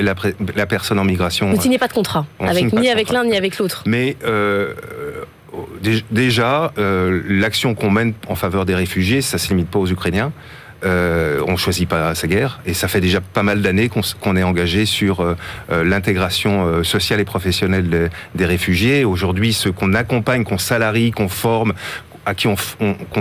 la, 0.56 0.66
personne 0.66 1.00
en 1.00 1.06
migration. 1.06 1.50
Vous 1.50 1.56
ne 1.58 1.62
signez 1.62 1.78
pas 1.78 1.88
de 1.88 1.94
contrat, 1.94 2.26
On 2.40 2.48
avec, 2.48 2.66
ni 2.74 2.88
de 2.88 2.92
avec 2.92 3.08
contrat. 3.08 3.24
l'un 3.24 3.30
ni 3.30 3.38
avec 3.38 3.58
l'autre. 3.58 3.84
Mais 3.86 4.18
euh, 4.26 4.74
dé- 5.82 6.04
déjà, 6.12 6.74
l'action 6.78 7.74
qu'on 7.74 7.90
mène 7.92 8.14
en 8.28 8.36
faveur 8.36 8.66
des 8.66 8.76
réfugiés, 8.76 9.22
ça 9.22 9.38
se 9.38 9.48
limite 9.50 9.70
pas 9.70 9.80
aux 9.80 9.88
Ukrainiens. 9.88 10.32
Euh, 10.84 11.42
on 11.48 11.58
choisit 11.58 11.90
pas 11.90 12.14
sa 12.14 12.28
guerre 12.28 12.60
et 12.68 12.76
ça 12.76 12.88
fait 12.88 13.02
déjà 13.02 13.20
pas 13.20 13.42
mal 13.42 13.64
d'années 13.64 13.90
qu'on 13.90 14.36
est 14.36 14.44
engagé 14.44 14.86
sur 14.86 15.22
euh, 15.22 15.36
euh, 15.72 15.84
l'intégration 15.84 16.68
euh, 16.68 16.84
sociale 16.84 17.20
et 17.20 17.26
professionnelle 17.26 17.90
des, 17.90 18.08
des 18.36 18.46
réfugiés. 18.46 19.04
Aujourd'hui, 19.04 19.54
ceux 19.54 19.72
qu'on 19.72 19.96
accompagne, 19.96 20.44
qu'on 20.44 20.60
salarie, 20.60 21.10
qu'on 21.12 21.30
forme, 21.30 21.74
à 22.28 22.36
qui 22.36 22.48
on, 22.48 22.58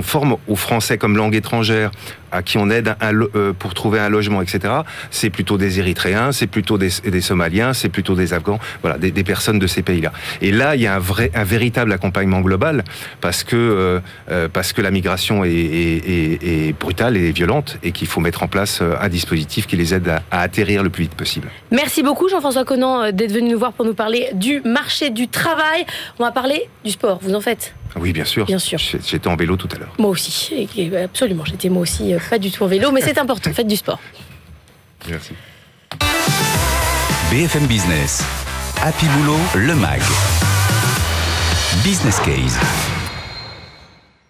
forme 0.03 0.37
au 0.49 0.57
français 0.57 0.99
comme 0.99 1.17
langue 1.17 1.37
étrangère, 1.37 1.93
à 2.33 2.43
qui 2.43 2.59
on 2.59 2.69
aide 2.71 2.97
euh, 3.03 3.53
pour 3.53 3.73
trouver 3.73 4.01
un 4.01 4.09
logement, 4.09 4.43
etc. 4.43 4.75
C'est 5.13 5.31
plutôt 5.31 5.59
des 5.59 5.79
Érythréens, 5.79 6.33
c'est 6.33 6.49
plutôt 6.49 6.77
des, 6.77 6.91
Somaliens, 7.21 7.73
c'est 7.73 7.89
plutôt 7.89 8.17
des 8.17 8.35
Afghans, 8.35 8.59
voilà, 8.83 8.99
des, 8.99 9.13
personnes 9.23 9.61
de 9.61 9.69
ces 9.69 9.83
pays-là. 9.83 10.11
Et 10.43 10.51
là, 10.51 10.75
il 10.75 10.83
y 10.83 10.89
a 10.89 10.97
un 10.97 10.99
vrai, 10.99 11.31
un 11.37 11.45
véritable 11.45 11.93
accompagnement 11.93 12.41
global 12.41 12.83
parce 13.21 13.45
que 13.45 13.55
euh, 13.55 14.01
euh, 14.33 14.49
parce 14.53 14.73
que 14.73 14.83
la 14.83 14.91
migration 14.91 15.45
est, 15.45 16.75
brutale 16.81 17.17
et 17.17 17.31
violente 17.31 17.79
et 17.85 17.93
qu'il 17.93 18.09
faut 18.09 18.21
mettre 18.21 18.43
en 18.43 18.49
place 18.49 18.83
un 18.83 19.09
dispositif 19.09 19.69
qui 19.69 19.77
les 19.77 19.95
aide 19.95 20.09
à, 20.09 20.23
à 20.33 20.41
atterrir 20.41 20.83
le 20.83 20.91
plus 20.91 21.05
vite 21.05 21.15
possible. 21.15 21.49
Merci 21.71 22.03
beaucoup 22.03 22.29
Jean-François 22.29 22.65
Conan 22.65 23.13
d'être 23.13 23.33
venu 23.33 23.51
nous 23.51 23.59
voir 23.59 23.73
pour 23.73 23.85
nous 23.85 23.95
parler 23.95 24.31
du 24.35 24.61
marché 24.63 25.11
du 25.11 25.29
travail. 25.29 25.87
On 26.19 26.25
va 26.25 26.33
parler 26.33 26.69
du 26.85 26.91
sport, 26.91 27.21
vous 27.23 27.35
en 27.35 27.41
faites 27.41 27.73
Oui, 27.99 28.13
bien 28.13 28.25
sûr. 28.25 28.45
Bien 28.47 28.59
sûr. 28.59 28.79
J'ai- 28.79 28.99
J'étais 29.05 29.29
en 29.29 29.37
vélo 29.37 29.57
tout 29.57 29.69
à 29.75 29.79
l'heure. 29.79 29.93
Moi 29.99 30.11
aussi, 30.11 30.69
absolument, 31.03 31.45
j'étais 31.45 31.69
moi 31.69 31.83
aussi 31.83 32.15
euh, 32.15 32.19
pas 32.31 32.39
du 32.39 32.51
tout 32.51 32.63
en 32.65 32.67
vélo, 32.67 32.91
mais 32.93 33.01
c'est 33.01 33.19
important, 33.19 33.53
faites 33.53 33.67
du 33.67 33.77
sport. 33.77 33.99
Merci. 35.09 35.33
BFM 37.31 37.67
Business. 37.67 38.23
Happy 38.83 39.07
Boulot, 39.07 39.39
le 39.55 39.75
MAG. 39.75 40.01
Business 41.83 42.21
Case. 42.21 42.59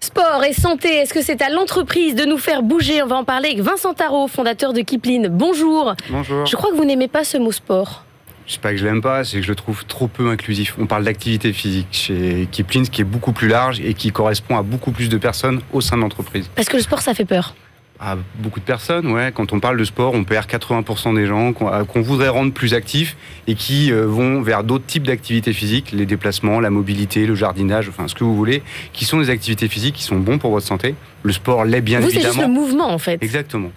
Sport 0.01 0.45
et 0.45 0.53
santé, 0.53 0.89
est-ce 0.99 1.13
que 1.13 1.21
c'est 1.23 1.43
à 1.43 1.51
l'entreprise 1.51 2.15
de 2.15 2.25
nous 2.25 2.39
faire 2.39 2.63
bouger? 2.63 3.03
On 3.03 3.07
va 3.07 3.17
en 3.17 3.25
parler 3.25 3.51
avec 3.51 3.61
Vincent 3.61 3.93
Tarot, 3.93 4.29
fondateur 4.29 4.73
de 4.73 4.81
Kipling. 4.81 5.29
Bonjour. 5.29 5.95
Bonjour. 6.11 6.47
Je 6.47 6.57
crois 6.57 6.71
que 6.71 6.77
vous 6.77 6.85
n'aimez 6.85 7.09
pas 7.09 7.25
ce 7.25 7.37
mot 7.37 7.53
sport. 7.53 8.05
C'est 8.47 8.61
pas 8.61 8.71
que 8.71 8.77
je 8.77 8.85
l'aime 8.85 9.01
pas, 9.03 9.25
c'est 9.25 9.39
que 9.39 9.43
je 9.43 9.49
le 9.49 9.57
trouve 9.57 9.85
trop 9.87 10.07
peu 10.07 10.29
inclusif. 10.31 10.77
On 10.79 10.87
parle 10.87 11.05
d'activité 11.05 11.53
physique 11.53 11.89
chez 11.91 12.49
Kipling, 12.53 12.85
ce 12.85 12.91
qui 12.91 13.01
est 13.01 13.05
beaucoup 13.05 13.33
plus 13.33 13.49
large 13.49 13.81
et 13.81 13.95
qui 13.95 14.13
correspond 14.13 14.57
à 14.57 14.63
beaucoup 14.63 14.93
plus 14.93 15.09
de 15.09 15.19
personnes 15.19 15.61
au 15.73 15.81
sein 15.81 15.97
de 15.97 16.03
l'entreprise. 16.03 16.49
Parce 16.55 16.69
que 16.69 16.77
le 16.77 16.83
sport, 16.83 17.01
ça 17.03 17.13
fait 17.13 17.25
peur. 17.25 17.55
À 17.99 18.15
beaucoup 18.39 18.61
de 18.61 18.65
personnes, 18.65 19.07
ouais. 19.07 19.33
Quand 19.35 19.55
on 19.55 19.59
parle 19.59 19.79
de 19.79 19.85
sport, 19.85 20.13
on 20.15 20.23
perd 20.23 20.47
80% 20.47 21.15
des 21.17 21.27
gens 21.27 21.55
qu'on 21.55 21.73
euh, 21.73 21.85
qu'on 21.85 22.03
voudrait 22.03 22.29
rendre 22.29 22.53
plus 22.53 22.75
actifs 22.75 23.17
et 23.47 23.55
qui 23.55 23.91
euh, 23.91 24.05
vont 24.07 24.43
vers 24.43 24.65
d'autres 24.65 24.85
types 24.85 25.05
d'activités 25.07 25.55
physiques, 25.55 25.93
les 25.93 26.05
déplacements, 26.05 26.61
la 26.61 26.69
mobilité, 26.69 27.25
le 27.27 27.35
jardinage, 27.35 27.89
enfin 27.89 28.07
ce 28.07 28.15
que 28.15 28.23
vous 28.23 28.37
voulez, 28.37 28.63
qui 28.93 29.07
sont 29.07 29.19
des 29.19 29.31
activités 29.31 29.67
physiques 29.67 29.95
qui 29.95 30.03
sont 30.03 30.19
bons 30.19 30.37
pour 30.37 30.51
votre 30.51 30.67
santé. 30.67 30.95
Le 31.23 31.33
sport 31.33 31.65
l'est 31.65 31.81
bien 31.81 32.01
vous, 32.01 32.09
c'est 32.11 32.21
juste 32.21 32.25
le 32.27 32.31
évidemment. 32.33 32.53
mouvement 32.55 32.91
en 32.91 32.99
fait. 32.99 33.21
Exactement. 33.23 33.71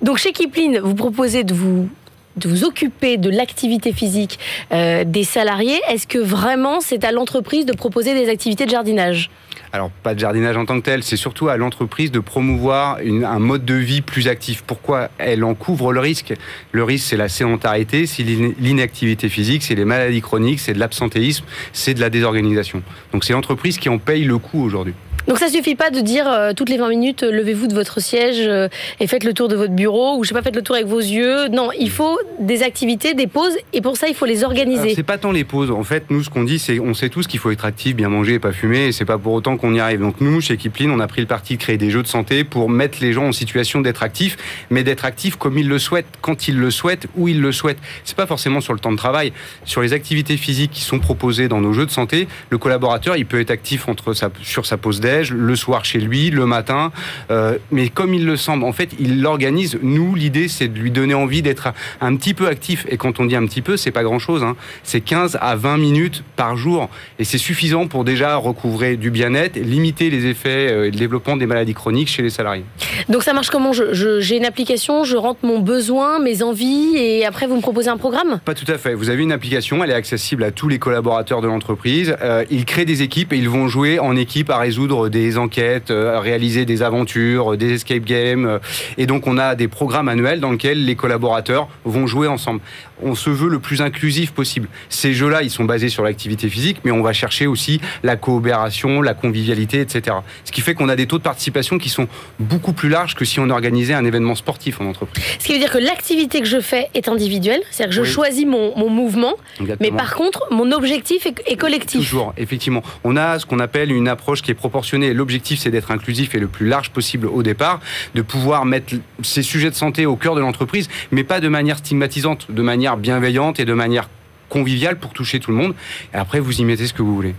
Donc 0.00 0.16
chez 0.16 0.32
Kipling, 0.32 0.78
vous 0.80 0.94
proposez 0.94 1.44
de 1.44 1.52
vous 1.52 1.90
de 2.36 2.48
vous 2.48 2.64
occuper 2.64 3.16
de 3.16 3.30
l'activité 3.30 3.92
physique 3.92 4.38
euh, 4.72 5.04
des 5.04 5.24
salariés, 5.24 5.80
est-ce 5.88 6.06
que 6.06 6.18
vraiment 6.18 6.80
c'est 6.80 7.04
à 7.04 7.12
l'entreprise 7.12 7.66
de 7.66 7.72
proposer 7.72 8.14
des 8.14 8.28
activités 8.30 8.66
de 8.66 8.70
jardinage? 8.70 9.30
Alors, 9.72 9.90
pas 10.02 10.14
de 10.14 10.18
jardinage 10.18 10.56
en 10.56 10.64
tant 10.66 10.80
que 10.80 10.84
tel, 10.84 11.04
c'est 11.04 11.16
surtout 11.16 11.48
à 11.48 11.56
l'entreprise 11.56 12.10
de 12.10 12.18
promouvoir 12.18 12.98
un 12.98 13.38
mode 13.38 13.64
de 13.64 13.74
vie 13.74 14.00
plus 14.00 14.26
actif. 14.26 14.64
Pourquoi 14.66 15.10
Elle 15.18 15.44
en 15.44 15.54
couvre 15.54 15.92
le 15.92 16.00
risque? 16.00 16.34
Le 16.72 16.82
risque, 16.82 17.06
c'est 17.08 17.16
la 17.16 17.28
sédentarité, 17.28 18.06
c'est 18.06 18.24
l'in- 18.24 18.52
l'inactivité 18.58 19.28
physique, 19.28 19.62
c'est 19.62 19.76
les 19.76 19.84
maladies 19.84 20.22
chroniques, 20.22 20.58
c'est 20.58 20.72
de 20.74 20.80
l'absentéisme, 20.80 21.44
c'est 21.72 21.94
de 21.94 22.00
la 22.00 22.10
désorganisation. 22.10 22.82
Donc, 23.12 23.22
c'est 23.22 23.32
l'entreprise 23.32 23.78
qui 23.78 23.88
en 23.88 23.98
paye 23.98 24.24
le 24.24 24.38
coût 24.38 24.60
aujourd'hui. 24.60 24.94
Donc 25.26 25.38
ça 25.38 25.48
suffit 25.48 25.74
pas 25.74 25.90
de 25.90 26.00
dire 26.00 26.26
euh, 26.28 26.52
toutes 26.54 26.68
les 26.68 26.78
20 26.78 26.88
minutes 26.88 27.22
euh, 27.22 27.30
levez-vous 27.30 27.66
de 27.66 27.74
votre 27.74 28.00
siège 28.00 28.40
euh, 28.40 28.68
et 29.00 29.06
faites 29.06 29.24
le 29.24 29.34
tour 29.34 29.48
de 29.48 29.56
votre 29.56 29.72
bureau 29.72 30.16
ou 30.16 30.24
je 30.24 30.28
sais 30.28 30.34
pas 30.34 30.42
faites 30.42 30.56
le 30.56 30.62
tour 30.62 30.76
avec 30.76 30.86
vos 30.86 30.98
yeux. 30.98 31.48
Non, 31.48 31.70
il 31.78 31.90
faut 31.90 32.18
des 32.38 32.62
activités, 32.62 33.14
des 33.14 33.26
pauses 33.26 33.56
et 33.72 33.80
pour 33.80 33.96
ça 33.96 34.08
il 34.08 34.14
faut 34.14 34.26
les 34.26 34.44
organiser. 34.44 34.94
C'est 34.94 35.02
pas 35.02 35.18
tant 35.18 35.32
les 35.32 35.44
pauses. 35.44 35.70
En 35.70 35.84
fait, 35.84 36.10
nous, 36.10 36.22
ce 36.22 36.30
qu'on 36.30 36.44
dit, 36.44 36.58
c'est 36.58 36.80
on 36.80 36.94
sait 36.94 37.08
tous 37.08 37.26
qu'il 37.26 37.38
faut 37.38 37.50
être 37.50 37.64
actif, 37.64 37.94
bien 37.94 38.08
manger 38.08 38.34
et 38.34 38.38
pas 38.38 38.52
fumer. 38.52 38.86
Et 38.86 38.92
c'est 38.92 39.04
pas 39.04 39.18
pour 39.18 39.32
autant 39.32 39.56
qu'on 39.56 39.74
y 39.74 39.80
arrive. 39.80 40.00
Donc 40.00 40.20
nous, 40.20 40.40
chez 40.40 40.56
Kipling, 40.56 40.90
on 40.90 41.00
a 41.00 41.06
pris 41.06 41.20
le 41.20 41.26
parti 41.26 41.56
de 41.56 41.62
créer 41.62 41.76
des 41.76 41.90
jeux 41.90 42.02
de 42.02 42.08
santé 42.08 42.44
pour 42.44 42.70
mettre 42.70 42.98
les 43.00 43.12
gens 43.12 43.26
en 43.26 43.32
situation 43.32 43.80
d'être 43.80 44.02
actifs, 44.02 44.36
mais 44.70 44.82
d'être 44.82 45.04
actifs 45.04 45.36
comme 45.36 45.58
ils 45.58 45.68
le 45.68 45.78
souhaitent, 45.78 46.06
quand 46.20 46.48
ils 46.48 46.58
le 46.58 46.70
souhaitent, 46.70 47.06
où 47.16 47.28
ils 47.28 47.40
le 47.40 47.52
souhaitent. 47.52 47.80
C'est 48.04 48.16
pas 48.16 48.26
forcément 48.26 48.60
sur 48.60 48.72
le 48.72 48.80
temps 48.80 48.92
de 48.92 48.96
travail. 48.96 49.32
Sur 49.64 49.82
les 49.82 49.92
activités 49.92 50.36
physiques 50.36 50.70
qui 50.72 50.82
sont 50.82 50.98
proposées 50.98 51.48
dans 51.48 51.60
nos 51.60 51.72
jeux 51.72 51.86
de 51.86 51.90
santé, 51.90 52.28
le 52.50 52.58
collaborateur, 52.58 53.16
il 53.16 53.26
peut 53.26 53.40
être 53.40 53.50
actif 53.50 53.88
entre 53.88 54.14
sur 54.42 54.66
sa 54.66 54.76
pause 54.76 55.00
déj, 55.10 55.32
le 55.32 55.56
soir 55.56 55.84
chez 55.84 55.98
lui, 55.98 56.30
le 56.30 56.46
matin. 56.46 56.92
Euh, 57.30 57.58
mais 57.70 57.88
comme 57.88 58.14
il 58.14 58.24
le 58.24 58.36
semble, 58.36 58.64
en 58.64 58.72
fait, 58.72 58.90
il 58.98 59.22
l'organise. 59.22 59.78
Nous, 59.82 60.14
l'idée, 60.14 60.48
c'est 60.48 60.68
de 60.68 60.78
lui 60.78 60.90
donner 60.90 61.14
envie 61.14 61.42
d'être 61.42 61.72
un, 62.00 62.16
petit 62.16 62.34
peu 62.34 62.46
actif. 62.48 62.86
Et 62.88 62.96
quand 62.96 63.20
on 63.20 63.24
dit 63.26 63.36
un 63.36 63.46
petit 63.46 63.62
peu, 63.62 63.76
c'est 63.76 63.90
pas 63.90 64.02
grand 64.02 64.18
chose. 64.18 64.42
Hein. 64.42 64.56
C'est 64.82 65.00
15 65.00 65.38
à 65.40 65.56
20 65.56 65.78
minutes 65.78 66.22
par 66.36 66.56
jour. 66.56 66.88
Et 67.18 67.24
c'est 67.24 67.38
suffisant 67.38 67.86
pour 67.86 68.04
déjà 68.04 68.36
recouvrer 68.36 68.96
du 68.96 69.10
bien-être, 69.10 69.56
limiter 69.56 70.10
les 70.10 70.26
effets 70.26 70.70
euh, 70.70 70.86
et 70.86 70.90
le 70.90 70.96
développement 70.96 71.36
des 71.36 71.46
maladies 71.46 71.74
chroniques 71.74 72.08
chez 72.08 72.22
les 72.22 72.30
salariés. 72.30 72.64
Donc 73.08 73.22
ça 73.22 73.32
marche 73.32 73.50
comment? 73.50 73.72
J'ai 73.72 74.36
une 74.36 74.44
application, 74.44 75.04
je 75.04 75.16
rentre 75.16 75.40
mon 75.44 75.58
besoin, 75.60 76.18
mes 76.18 76.42
envies 76.42 76.96
et 76.96 77.24
après 77.24 77.46
vous 77.46 77.56
me 77.56 77.60
proposez 77.60 77.88
un 77.88 77.96
programme? 77.96 78.40
Pas 78.44 78.54
tout 78.54 78.70
à 78.70 78.78
fait. 78.78 78.94
Vous 78.94 79.10
avez 79.10 79.22
une 79.22 79.32
application, 79.32 79.82
elle 79.82 79.90
est 79.90 79.94
accessible 79.94 80.44
à 80.44 80.50
tous 80.50 80.68
les 80.68 80.78
collaborateurs 80.78 81.40
de 81.40 81.46
l'entreprise. 81.46 82.16
Euh, 82.22 82.44
ils 82.50 82.64
créent 82.64 82.84
des 82.84 83.02
équipes 83.02 83.32
et 83.32 83.36
ils 83.36 83.48
vont 83.48 83.68
jouer 83.68 83.98
en 83.98 84.16
équipe 84.16 84.50
à 84.50 84.58
résoudre 84.58 84.99
des 85.08 85.38
enquêtes, 85.38 85.90
euh, 85.90 86.20
réaliser 86.20 86.64
des 86.64 86.82
aventures, 86.82 87.54
euh, 87.54 87.56
des 87.56 87.72
escape 87.74 88.04
games. 88.04 88.44
euh, 88.46 88.58
Et 88.98 89.06
donc 89.06 89.26
on 89.26 89.38
a 89.38 89.54
des 89.54 89.68
programmes 89.68 90.08
annuels 90.08 90.40
dans 90.40 90.50
lesquels 90.52 90.84
les 90.84 90.94
collaborateurs 90.96 91.68
vont 91.84 92.06
jouer 92.06 92.28
ensemble. 92.28 92.60
On 93.02 93.14
se 93.14 93.30
veut 93.30 93.48
le 93.48 93.58
plus 93.60 93.80
inclusif 93.80 94.32
possible. 94.32 94.68
Ces 94.90 95.14
jeux-là, 95.14 95.42
ils 95.42 95.48
sont 95.50 95.64
basés 95.64 95.88
sur 95.88 96.02
l'activité 96.04 96.48
physique, 96.50 96.78
mais 96.84 96.90
on 96.90 97.02
va 97.02 97.14
chercher 97.14 97.46
aussi 97.46 97.80
la 98.02 98.16
coopération, 98.16 99.00
la 99.00 99.14
convivialité, 99.14 99.80
etc. 99.80 100.18
Ce 100.44 100.52
qui 100.52 100.60
fait 100.60 100.74
qu'on 100.74 100.88
a 100.90 100.96
des 100.96 101.06
taux 101.06 101.16
de 101.18 101.22
participation 101.22 101.78
qui 101.78 101.88
sont 101.88 102.08
beaucoup 102.38 102.74
plus 102.74 102.88
larges 102.90 103.14
que 103.14 103.24
si 103.24 103.40
on 103.40 103.48
organisait 103.48 103.94
un 103.94 104.04
événement 104.04 104.34
sportif 104.34 104.80
en 104.80 104.84
entreprise. 104.86 105.24
Ce 105.38 105.46
qui 105.46 105.54
veut 105.54 105.58
dire 105.58 105.70
que 105.70 105.78
l'activité 105.78 106.40
que 106.40 106.46
je 106.46 106.60
fais 106.60 106.88
est 106.94 107.08
individuelle, 107.08 107.62
c'est-à-dire 107.70 107.90
que 107.90 107.96
je 108.04 108.08
Oui. 108.08 108.14
choisis 108.14 108.44
mon, 108.46 108.76
mon 108.76 108.90
mouvement, 108.90 109.34
mais 109.80 109.90
par 109.90 110.14
contre 110.14 110.46
mon 110.50 110.70
objectif 110.72 111.24
est, 111.26 111.40
est 111.46 111.56
collectif. 111.56 112.00
Toujours, 112.00 112.34
effectivement. 112.36 112.82
On 113.04 113.16
a 113.16 113.38
ce 113.38 113.46
qu'on 113.46 113.60
appelle 113.60 113.92
une 113.92 114.08
approche 114.08 114.42
qui 114.42 114.50
est 114.50 114.54
L'objectif, 114.98 115.60
c'est 115.60 115.70
d'être 115.70 115.90
inclusif 115.90 116.34
et 116.34 116.38
le 116.38 116.48
plus 116.48 116.66
large 116.66 116.90
possible 116.90 117.26
au 117.26 117.42
départ, 117.42 117.80
de 118.14 118.22
pouvoir 118.22 118.64
mettre 118.64 118.94
ces 119.22 119.42
sujets 119.42 119.70
de 119.70 119.74
santé 119.74 120.06
au 120.06 120.16
cœur 120.16 120.34
de 120.34 120.40
l'entreprise, 120.40 120.88
mais 121.10 121.24
pas 121.24 121.40
de 121.40 121.48
manière 121.48 121.78
stigmatisante, 121.78 122.50
de 122.50 122.62
manière 122.62 122.96
bienveillante 122.96 123.60
et 123.60 123.64
de 123.64 123.74
manière 123.74 124.08
conviviale 124.48 124.98
pour 124.98 125.12
toucher 125.12 125.38
tout 125.38 125.52
le 125.52 125.56
monde. 125.56 125.74
Et 126.12 126.16
après, 126.16 126.40
vous 126.40 126.60
y 126.60 126.64
mettez 126.64 126.86
ce 126.86 126.92
que 126.92 127.02
vous 127.02 127.14
voulez. 127.14 127.34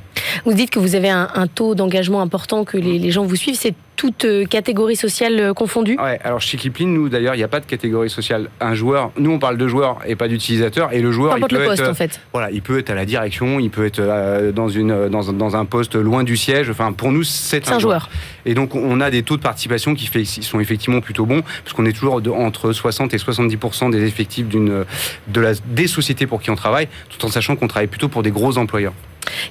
Vous 0.45 0.53
dites 0.53 0.69
que 0.69 0.79
vous 0.79 0.95
avez 0.95 1.09
un, 1.09 1.29
un 1.35 1.47
taux 1.47 1.75
d'engagement 1.75 2.21
important, 2.21 2.63
que 2.63 2.77
les, 2.77 2.99
les 2.99 3.11
gens 3.11 3.25
vous 3.25 3.35
suivent, 3.35 3.57
c'est 3.59 3.75
toute 4.01 4.25
euh, 4.25 4.45
catégorie 4.45 4.95
sociale 4.95 5.39
euh, 5.39 5.53
confondue 5.53 5.95
Ouais, 6.01 6.19
alors 6.23 6.41
chez 6.41 6.57
Kipling, 6.57 6.91
nous 6.91 7.07
d'ailleurs, 7.07 7.35
il 7.35 7.37
n'y 7.37 7.43
a 7.43 7.47
pas 7.47 7.59
de 7.59 7.67
catégorie 7.67 8.09
sociale. 8.09 8.49
Un 8.59 8.73
joueur, 8.73 9.11
nous 9.19 9.29
on 9.31 9.37
parle 9.37 9.57
de 9.57 9.67
joueur 9.67 9.99
et 10.07 10.15
pas 10.15 10.27
d'utilisateur, 10.27 10.91
et 10.91 11.01
le 11.01 11.11
joueur, 11.11 11.37
il 11.37 11.45
peut 11.45 11.55
le 11.59 11.65
poste 11.65 11.81
être, 11.83 11.89
en 11.91 11.93
fait. 11.93 12.19
Voilà, 12.33 12.49
il 12.49 12.63
peut 12.63 12.79
être 12.79 12.89
à 12.89 12.95
la 12.95 13.05
direction, 13.05 13.59
il 13.59 13.69
peut 13.69 13.85
être 13.85 13.99
euh, 13.99 14.51
dans, 14.51 14.69
une, 14.69 15.07
dans, 15.09 15.29
un- 15.29 15.33
dans 15.33 15.55
un 15.55 15.65
poste 15.65 15.93
loin 15.95 16.23
du 16.23 16.35
siège. 16.35 16.69
Enfin, 16.71 16.93
pour 16.93 17.11
nous, 17.11 17.23
c'est 17.23 17.63
C'est 17.63 17.73
un 17.73 17.77
joueur. 17.79 18.09
Et 18.45 18.55
donc, 18.55 18.73
on 18.73 18.99
a 19.01 19.11
des 19.11 19.21
taux 19.21 19.37
de 19.37 19.43
participation 19.43 19.93
qui 19.93 20.07
fait, 20.07 20.25
sont 20.25 20.59
effectivement 20.59 20.99
plutôt 20.99 21.27
bons, 21.27 21.43
puisqu'on 21.63 21.85
est 21.85 21.93
toujours 21.93 22.19
entre 22.35 22.73
60 22.73 23.13
et 23.13 23.19
70 23.19 23.57
des 23.91 24.03
effectifs 24.05 24.47
d'une, 24.47 24.83
de 25.27 25.41
la, 25.41 25.51
des 25.67 25.85
sociétés 25.85 26.25
pour 26.25 26.41
qui 26.41 26.49
on 26.49 26.55
travaille, 26.55 26.87
tout 27.09 27.23
en 27.23 27.29
sachant 27.29 27.55
qu'on 27.55 27.67
travaille 27.67 27.87
plutôt 27.87 28.07
pour 28.09 28.23
des 28.23 28.31
gros 28.31 28.57
employeurs. 28.57 28.93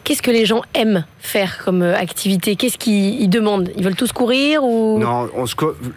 Qu'est-ce 0.05 0.23
que 0.23 0.31
les 0.31 0.47
gens 0.47 0.63
aiment 0.75 1.05
faire 1.19 1.63
comme 1.65 1.83
euh, 1.83 1.97
activité? 1.97 2.57
Qu'est-ce 2.57 2.79
qu'ils 2.79 3.21
ils 3.21 3.29
demandent? 3.29 3.71
Ils 3.77 3.85
veulent 3.85 3.97
tous 3.97 4.13
courir 4.13 4.65
ou? 4.65 4.99
Non, 4.99 5.29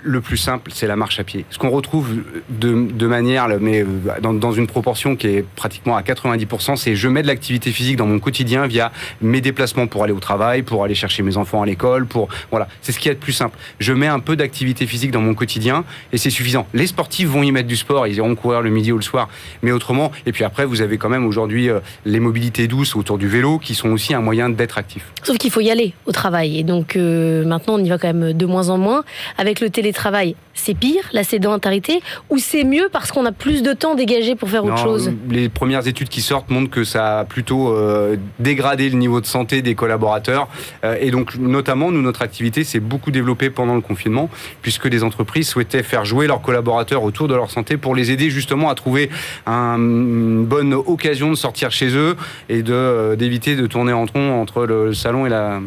le 0.03 0.21
plus 0.21 0.37
simple, 0.37 0.71
c'est 0.73 0.87
la 0.87 0.95
marche 0.95 1.19
à 1.19 1.23
pied. 1.23 1.45
Ce 1.49 1.57
qu'on 1.57 1.69
retrouve 1.69 2.15
de, 2.49 2.91
de 2.91 3.07
manière, 3.07 3.47
mais 3.59 3.81
euh, 3.81 3.85
dans, 4.21 4.33
dans 4.33 4.51
une 4.51 4.67
proportion 4.67 5.15
qui 5.15 5.27
est 5.27 5.45
pratiquement 5.55 5.95
à 5.95 6.01
90%, 6.01 6.75
c'est 6.75 6.95
je 6.95 7.07
mets 7.07 7.21
de 7.21 7.27
l'activité 7.27 7.71
physique 7.71 7.97
dans 7.97 8.05
mon 8.05 8.19
quotidien 8.19 8.67
via 8.67 8.91
mes 9.21 9.41
déplacements 9.41 9.87
pour 9.87 10.03
aller 10.03 10.13
au 10.13 10.19
travail, 10.19 10.63
pour 10.63 10.83
aller 10.83 10.95
chercher 10.95 11.23
mes 11.23 11.37
enfants 11.37 11.61
à 11.61 11.65
l'école, 11.65 12.05
pour 12.05 12.27
voilà, 12.51 12.67
c'est 12.81 12.91
ce 12.91 12.99
qui 12.99 13.09
est 13.09 13.13
le 13.13 13.17
plus 13.17 13.33
simple. 13.33 13.57
Je 13.79 13.93
mets 13.93 14.07
un 14.07 14.19
peu 14.19 14.35
d'activité 14.35 14.85
physique 14.87 15.11
dans 15.11 15.21
mon 15.21 15.33
quotidien 15.33 15.83
et 16.11 16.17
c'est 16.17 16.29
suffisant. 16.29 16.67
Les 16.73 16.87
sportifs 16.87 17.27
vont 17.27 17.43
y 17.43 17.51
mettre 17.51 17.67
du 17.67 17.77
sport, 17.77 18.07
ils 18.07 18.15
iront 18.15 18.35
courir 18.35 18.61
le 18.61 18.69
midi 18.69 18.91
ou 18.91 18.97
le 18.97 19.03
soir, 19.03 19.29
mais 19.61 19.71
autrement. 19.71 20.11
Et 20.25 20.31
puis 20.31 20.43
après, 20.43 20.65
vous 20.65 20.81
avez 20.81 20.97
quand 20.97 21.09
même 21.09 21.25
aujourd'hui 21.25 21.69
euh, 21.69 21.79
les 22.05 22.19
mobilités 22.19 22.67
douces 22.67 22.95
autour 22.95 23.17
du 23.17 23.27
vélo 23.27 23.59
qui 23.63 23.75
sont 23.75 23.89
aussi 23.89 24.13
un 24.13 24.21
moyen 24.21 24.49
d'être 24.49 24.77
actif. 24.77 25.11
Sauf 25.23 25.37
qu'il 25.37 25.51
faut 25.51 25.61
y 25.61 25.71
aller 25.71 25.93
au 26.05 26.11
travail. 26.11 26.59
Et 26.59 26.63
donc 26.63 26.95
euh, 26.95 27.45
maintenant, 27.45 27.75
on 27.75 27.83
y 27.83 27.89
va 27.89 27.97
quand 27.97 28.13
même 28.13 28.33
de 28.33 28.45
moins 28.45 28.69
en 28.69 28.77
moins. 28.77 29.03
Avec 29.37 29.59
le 29.59 29.69
télétravail, 29.69 30.35
c'est 30.53 30.73
pire, 30.75 31.03
la 31.13 31.23
sédentarité, 31.23 32.01
ou 32.29 32.37
c'est 32.37 32.63
mieux 32.63 32.89
parce 32.91 33.11
qu'on 33.11 33.25
a 33.25 33.31
plus 33.31 33.63
de 33.63 33.73
temps 33.73 33.95
dégagé 33.95 34.35
pour 34.35 34.49
faire 34.49 34.63
autre 34.65 34.77
chose? 34.77 35.11
Les 35.29 35.49
premières 35.49 35.87
études 35.87 36.09
qui 36.09 36.21
sortent 36.21 36.49
montrent 36.49 36.69
que 36.69 36.83
ça 36.83 37.19
a 37.19 37.25
plutôt 37.25 37.73
euh, 37.73 38.17
dégradé 38.39 38.89
le 38.89 38.97
niveau 38.97 39.19
de 39.21 39.25
santé 39.25 39.61
des 39.61 39.75
collaborateurs. 39.75 40.47
Euh, 40.83 40.95
et 40.99 41.11
donc, 41.11 41.35
notamment, 41.37 41.91
nous, 41.91 42.01
notre 42.01 42.21
activité 42.21 42.63
s'est 42.63 42.79
beaucoup 42.79 43.11
développée 43.11 43.49
pendant 43.49 43.75
le 43.75 43.81
confinement, 43.81 44.29
puisque 44.61 44.85
les 44.85 45.03
entreprises 45.03 45.47
souhaitaient 45.49 45.83
faire 45.83 46.05
jouer 46.05 46.27
leurs 46.27 46.41
collaborateurs 46.41 47.03
autour 47.03 47.27
de 47.27 47.35
leur 47.35 47.49
santé 47.51 47.77
pour 47.77 47.95
les 47.95 48.11
aider 48.11 48.29
justement 48.29 48.69
à 48.69 48.75
trouver 48.75 49.09
un- 49.45 49.75
une 49.77 50.45
bonne 50.45 50.73
occasion 50.73 51.29
de 51.31 51.35
sortir 51.35 51.71
chez 51.71 51.95
eux 51.95 52.15
et 52.49 52.61
de, 52.63 52.73
euh, 52.73 53.15
d'éviter 53.15 53.55
de 53.55 53.65
tourner 53.67 53.93
en 53.93 54.05
rond 54.05 54.39
entre 54.41 54.65
le 54.65 54.93
salon 54.93 55.25
et, 55.25 55.29
la, 55.29 55.59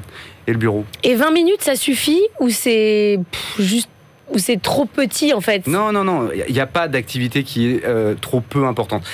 et 0.46 0.52
le 0.52 0.58
bureau. 0.58 0.84
Et 1.02 1.14
20 1.14 1.30
minutes, 1.32 1.60
ça 1.62 1.74
suffit 1.76 2.20
Ou 2.40 2.50
c'est 2.50 3.18
pff, 3.30 3.66
juste. 3.66 3.88
Ou 4.32 4.38
c'est 4.38 4.60
trop 4.60 4.86
petit 4.86 5.32
en 5.32 5.40
fait 5.40 5.66
Non, 5.68 5.92
non, 5.92 6.02
non, 6.02 6.28
il 6.48 6.52
n'y 6.52 6.60
a 6.60 6.66
pas 6.66 6.88
d'activité 6.88 7.44
qui 7.44 7.68
est 7.70 7.84
euh, 7.84 8.14
trop 8.20 8.40
peu 8.40 8.66
importante. 8.66 9.04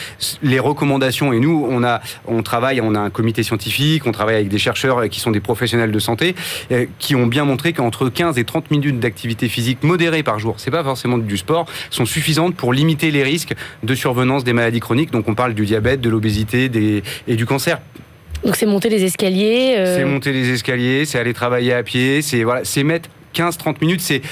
Les 0.42 0.58
recommandations, 0.58 1.32
et 1.34 1.38
nous, 1.38 1.66
on, 1.68 1.84
a, 1.84 2.00
on 2.26 2.42
travaille, 2.42 2.80
on 2.80 2.94
a 2.94 2.98
un 3.00 3.10
comité 3.10 3.42
scientifique, 3.42 4.06
on 4.06 4.12
travaille 4.12 4.36
avec 4.36 4.48
des 4.48 4.58
chercheurs 4.58 4.98
euh, 4.98 5.08
qui 5.08 5.20
sont 5.20 5.30
des 5.30 5.40
professionnels 5.40 5.92
de 5.92 5.98
santé, 5.98 6.34
euh, 6.70 6.86
qui 6.98 7.14
ont 7.14 7.26
bien 7.26 7.44
montré 7.44 7.74
qu'entre 7.74 8.08
15 8.08 8.38
et 8.38 8.44
30 8.44 8.70
minutes 8.70 9.00
d'activité 9.00 9.48
physique 9.48 9.82
modérée 9.82 10.22
par 10.22 10.38
jour, 10.38 10.54
c'est 10.56 10.70
pas 10.70 10.82
forcément 10.82 11.18
du 11.18 11.36
sport, 11.36 11.66
sont 11.90 12.06
suffisantes 12.06 12.54
pour 12.54 12.72
limiter 12.72 13.10
les 13.10 13.22
risques 13.22 13.52
de 13.82 13.94
survenance 13.94 14.44
des 14.44 14.54
maladies 14.54 14.80
chroniques. 14.80 15.10
Donc 15.10 15.28
on 15.28 15.34
parle 15.34 15.52
du 15.52 15.66
diabète, 15.66 16.00
de 16.00 16.08
l'obésité 16.08 16.70
des, 16.70 17.02
et 17.28 17.36
du 17.36 17.44
cancer. 17.44 17.80
Donc 18.44 18.56
c'est 18.56 18.66
monter 18.66 18.88
les 18.88 19.04
escaliers. 19.04 19.74
euh, 19.76 19.96
C'est 19.98 20.04
monter 20.04 20.32
les 20.32 20.50
escaliers, 20.50 21.04
c'est 21.04 21.18
aller 21.18 21.34
travailler 21.34 21.74
à 21.74 21.82
pied, 21.82 22.22
c'est 22.22 22.42
voilà, 22.42 22.62
mettre 22.84 23.08
15-30 23.34 23.76
minutes. 23.80 24.00
C'est 24.00 24.22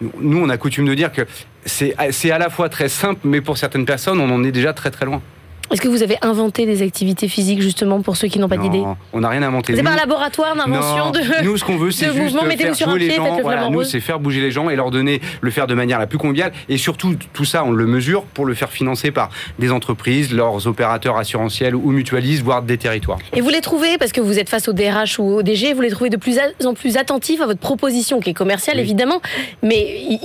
nous, 0.00 0.38
on 0.38 0.48
a 0.48 0.56
coutume 0.56 0.86
de 0.86 0.94
dire 0.94 1.12
que 1.12 1.22
c'est 1.66 1.94
à 1.96 2.38
la 2.38 2.50
fois 2.50 2.68
très 2.68 2.88
simple, 2.88 3.20
mais 3.24 3.40
pour 3.40 3.58
certaines 3.58 3.84
personnes, 3.84 4.20
on 4.20 4.30
en 4.30 4.42
est 4.44 4.52
déjà 4.52 4.72
très 4.72 4.90
très 4.90 5.04
loin. 5.04 5.22
Est-ce 5.70 5.80
que 5.80 5.88
vous 5.88 6.02
avez 6.02 6.16
inventé 6.22 6.66
des 6.66 6.82
activités 6.82 7.28
physiques 7.28 7.60
justement 7.62 8.00
pour 8.00 8.16
ceux 8.16 8.28
qui 8.28 8.38
n'ont 8.38 8.48
pas 8.48 8.56
d'idée 8.56 8.82
on 9.12 9.20
n'a 9.20 9.28
rien 9.28 9.42
inventé. 9.42 9.74
C'est 9.76 9.82
pas 9.82 9.90
un 9.92 9.96
laboratoire 9.96 10.54
d'invention 10.56 11.10
de. 11.10 11.20
Nous, 11.44 11.56
ce 11.56 11.64
qu'on 11.64 11.76
veut, 11.76 11.90
c'est 11.90 12.12
juste 12.12 12.36
faire 12.58 12.74
sur 12.74 12.94
les 12.96 13.10
gens. 13.10 13.38
Voilà, 13.42 13.68
nous, 13.70 13.84
c'est 13.84 14.00
faire 14.00 14.18
bouger 14.20 14.40
les 14.40 14.50
gens 14.50 14.70
et 14.70 14.76
leur 14.76 14.90
donner, 14.90 15.20
le 15.40 15.50
faire 15.50 15.66
de 15.66 15.74
manière 15.74 15.98
la 15.98 16.06
plus 16.06 16.18
conviviale. 16.18 16.52
Et 16.68 16.76
surtout, 16.76 17.14
tout 17.32 17.44
ça, 17.44 17.64
on 17.64 17.72
le 17.72 17.86
mesure 17.86 18.22
pour 18.24 18.46
le 18.46 18.54
faire 18.54 18.70
financer 18.70 19.10
par 19.10 19.30
des 19.58 19.70
entreprises, 19.70 20.32
leurs 20.32 20.66
opérateurs 20.66 21.16
assurantiels 21.16 21.74
ou 21.74 21.90
mutualistes, 21.90 22.42
voire 22.42 22.62
des 22.62 22.78
territoires. 22.78 23.18
Et 23.34 23.40
vous 23.40 23.48
les 23.48 23.60
trouvez, 23.60 23.98
parce 23.98 24.12
que 24.12 24.20
vous 24.20 24.38
êtes 24.38 24.48
face 24.48 24.68
au 24.68 24.72
DRH 24.72 25.18
ou 25.18 25.24
au 25.36 25.42
DG, 25.42 25.72
vous 25.74 25.82
les 25.82 25.90
trouvez 25.90 26.10
de 26.10 26.16
plus 26.16 26.38
en 26.64 26.74
plus 26.74 26.96
attentifs 26.96 27.40
à 27.40 27.46
votre 27.46 27.60
proposition, 27.60 28.20
qui 28.20 28.30
est 28.30 28.34
commerciale 28.34 28.76
Oui. 28.76 28.82
évidemment, 28.82 29.20
mais 29.62 30.18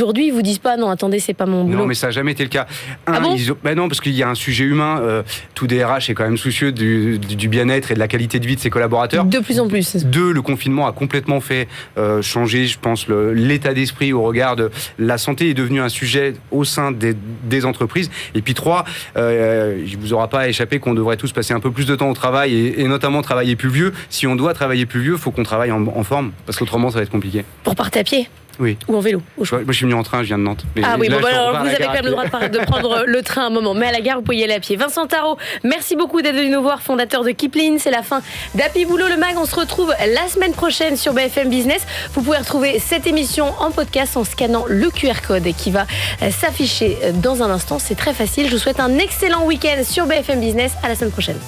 aujourd'hui 0.00 0.26
ils 0.28 0.32
vous 0.32 0.42
disent 0.42 0.58
pas 0.58 0.76
non 0.76 0.88
attendez 0.90 1.18
c'est 1.18 1.34
pas 1.34 1.46
mon 1.46 1.64
boulot. 1.64 1.78
Non, 1.78 1.86
mais 1.86 1.94
ça 1.94 2.08
n'a 2.08 2.10
jamais 2.12 2.32
été 2.32 2.42
le 2.42 2.48
cas. 2.48 2.66
Un, 3.06 3.14
Ah 3.14 3.20
bon 3.20 3.34
ils 3.34 3.52
ont- 3.52 3.56
ben 3.62 3.74
non, 3.76 3.88
parce 3.88 4.00
qu'il 4.00 4.12
y 4.14 4.22
a 4.22 4.28
un 4.28 4.34
sujet 4.34 4.64
humain. 4.64 4.77
Euh, 4.80 5.22
tout 5.54 5.66
DRH 5.66 6.10
est 6.10 6.14
quand 6.14 6.24
même 6.24 6.36
soucieux 6.36 6.72
du, 6.72 7.18
du 7.18 7.48
bien-être 7.48 7.90
et 7.90 7.94
de 7.94 7.98
la 7.98 8.08
qualité 8.08 8.38
de 8.38 8.46
vie 8.46 8.56
de 8.56 8.60
ses 8.60 8.70
collaborateurs. 8.70 9.24
De 9.24 9.38
plus 9.38 9.60
en 9.60 9.68
plus. 9.68 9.96
Deux, 10.04 10.32
le 10.32 10.42
confinement 10.42 10.86
a 10.86 10.92
complètement 10.92 11.40
fait 11.40 11.68
euh, 11.96 12.22
changer, 12.22 12.66
je 12.66 12.78
pense, 12.78 13.06
l'état 13.08 13.74
d'esprit 13.74 14.12
au 14.12 14.22
regard 14.22 14.56
de 14.56 14.70
la 14.98 15.18
santé 15.18 15.50
est 15.50 15.54
devenu 15.54 15.80
un 15.80 15.88
sujet 15.88 16.34
au 16.50 16.64
sein 16.64 16.92
des, 16.92 17.14
des 17.44 17.64
entreprises. 17.64 18.10
Et 18.34 18.42
puis 18.42 18.54
trois, 18.54 18.84
euh, 19.16 19.82
il 19.86 19.96
vous 19.96 20.12
aura 20.12 20.28
pas 20.28 20.48
échappé 20.48 20.78
qu'on 20.78 20.94
devrait 20.94 21.16
tous 21.16 21.32
passer 21.32 21.54
un 21.54 21.60
peu 21.60 21.70
plus 21.70 21.86
de 21.86 21.96
temps 21.96 22.10
au 22.10 22.14
travail 22.14 22.54
et, 22.54 22.82
et 22.82 22.88
notamment 22.88 23.22
travailler 23.22 23.56
plus 23.56 23.70
vieux. 23.70 23.92
Si 24.10 24.26
on 24.26 24.36
doit 24.36 24.54
travailler 24.54 24.86
plus 24.86 25.00
vieux, 25.00 25.16
faut 25.16 25.30
qu'on 25.30 25.42
travaille 25.42 25.72
en, 25.72 25.86
en 25.86 26.04
forme 26.04 26.32
parce 26.46 26.58
qu'autrement 26.58 26.90
ça 26.90 26.98
va 26.98 27.02
être 27.02 27.10
compliqué. 27.10 27.44
Pour 27.64 27.74
partir 27.74 28.00
à 28.00 28.04
pied 28.04 28.28
Oui. 28.60 28.76
ou 28.88 28.96
en 28.96 29.00
vélo 29.00 29.22
au 29.36 29.44
choix. 29.44 29.58
Moi, 29.58 29.66
je 29.68 29.76
suis 29.76 29.84
venu 29.84 29.94
en 29.94 30.02
train, 30.02 30.22
je 30.22 30.28
viens 30.28 30.38
de 30.38 30.42
Nantes. 30.42 30.64
Mais 30.74 30.82
Ah 30.84 30.96
oui, 30.98 31.08
là, 31.08 31.16
bon, 31.16 31.22
bah, 31.22 31.28
alors, 31.30 31.60
vous 31.60 31.68
avez 31.68 31.84
quand 31.84 31.92
même 31.92 32.04
le 32.04 32.10
droit 32.10 32.24
de 32.24 32.58
prendre 32.64 33.04
le 33.06 33.22
train 33.22 33.46
un 33.46 33.50
moment. 33.50 33.74
Mais 33.74 33.86
à 33.86 33.92
la 33.92 34.00
gare, 34.00 34.16
vous 34.16 34.22
pouvez 34.22 34.38
y 34.38 34.44
aller 34.44 34.54
à 34.54 34.60
pied. 34.60 34.76
Vincent 34.76 35.06
Tarot, 35.06 35.38
merci 35.64 35.96
beaucoup 35.96 36.22
d'être 36.22 36.34
venu 36.36 36.50
nous 36.50 36.62
voir, 36.62 36.82
fondateur 36.82 37.24
de 37.24 37.30
Kipling. 37.30 37.78
C'est 37.78 37.90
la 37.90 38.02
fin 38.02 38.20
d'Happy 38.54 38.84
Boulot, 38.84 39.08
le 39.08 39.16
mag. 39.16 39.34
On 39.36 39.46
se 39.46 39.54
retrouve 39.54 39.94
la 40.00 40.28
semaine 40.28 40.52
prochaine 40.52 40.96
sur 40.96 41.12
BFM 41.12 41.48
Business. 41.48 41.86
Vous 42.14 42.22
pouvez 42.22 42.38
retrouver 42.38 42.78
cette 42.78 43.06
émission 43.06 43.52
en 43.60 43.70
podcast 43.70 44.16
en 44.16 44.24
scannant 44.24 44.64
le 44.68 44.90
QR 44.90 45.20
code 45.26 45.48
qui 45.56 45.70
va 45.70 45.86
euh, 46.22 46.30
s'afficher 46.30 46.96
euh, 47.04 47.12
dans 47.12 47.42
un 47.42 47.50
instant. 47.50 47.78
C'est 47.78 47.96
très 47.96 48.12
facile. 48.14 48.46
Je 48.48 48.52
vous 48.52 48.58
souhaite 48.58 48.80
un 48.80 48.98
excellent 48.98 49.44
week-end 49.44 49.82
sur 49.84 50.06
BFM 50.06 50.40
Business. 50.40 50.72
À 50.82 50.88
la 50.88 50.94
semaine 50.94 51.12
prochaine. 51.12 51.38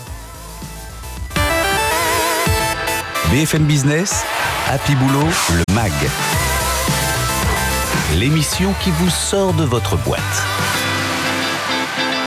BFM 3.33 3.63
Business, 3.65 4.25
Happy 4.69 4.95
Boulot, 4.97 5.29
le 5.55 5.75
MAG. 5.75 5.93
L'émission 8.21 8.75
qui 8.83 8.91
vous 8.91 9.09
sort 9.09 9.55
de 9.55 9.65
votre 9.65 9.97
boîte. 9.97 10.21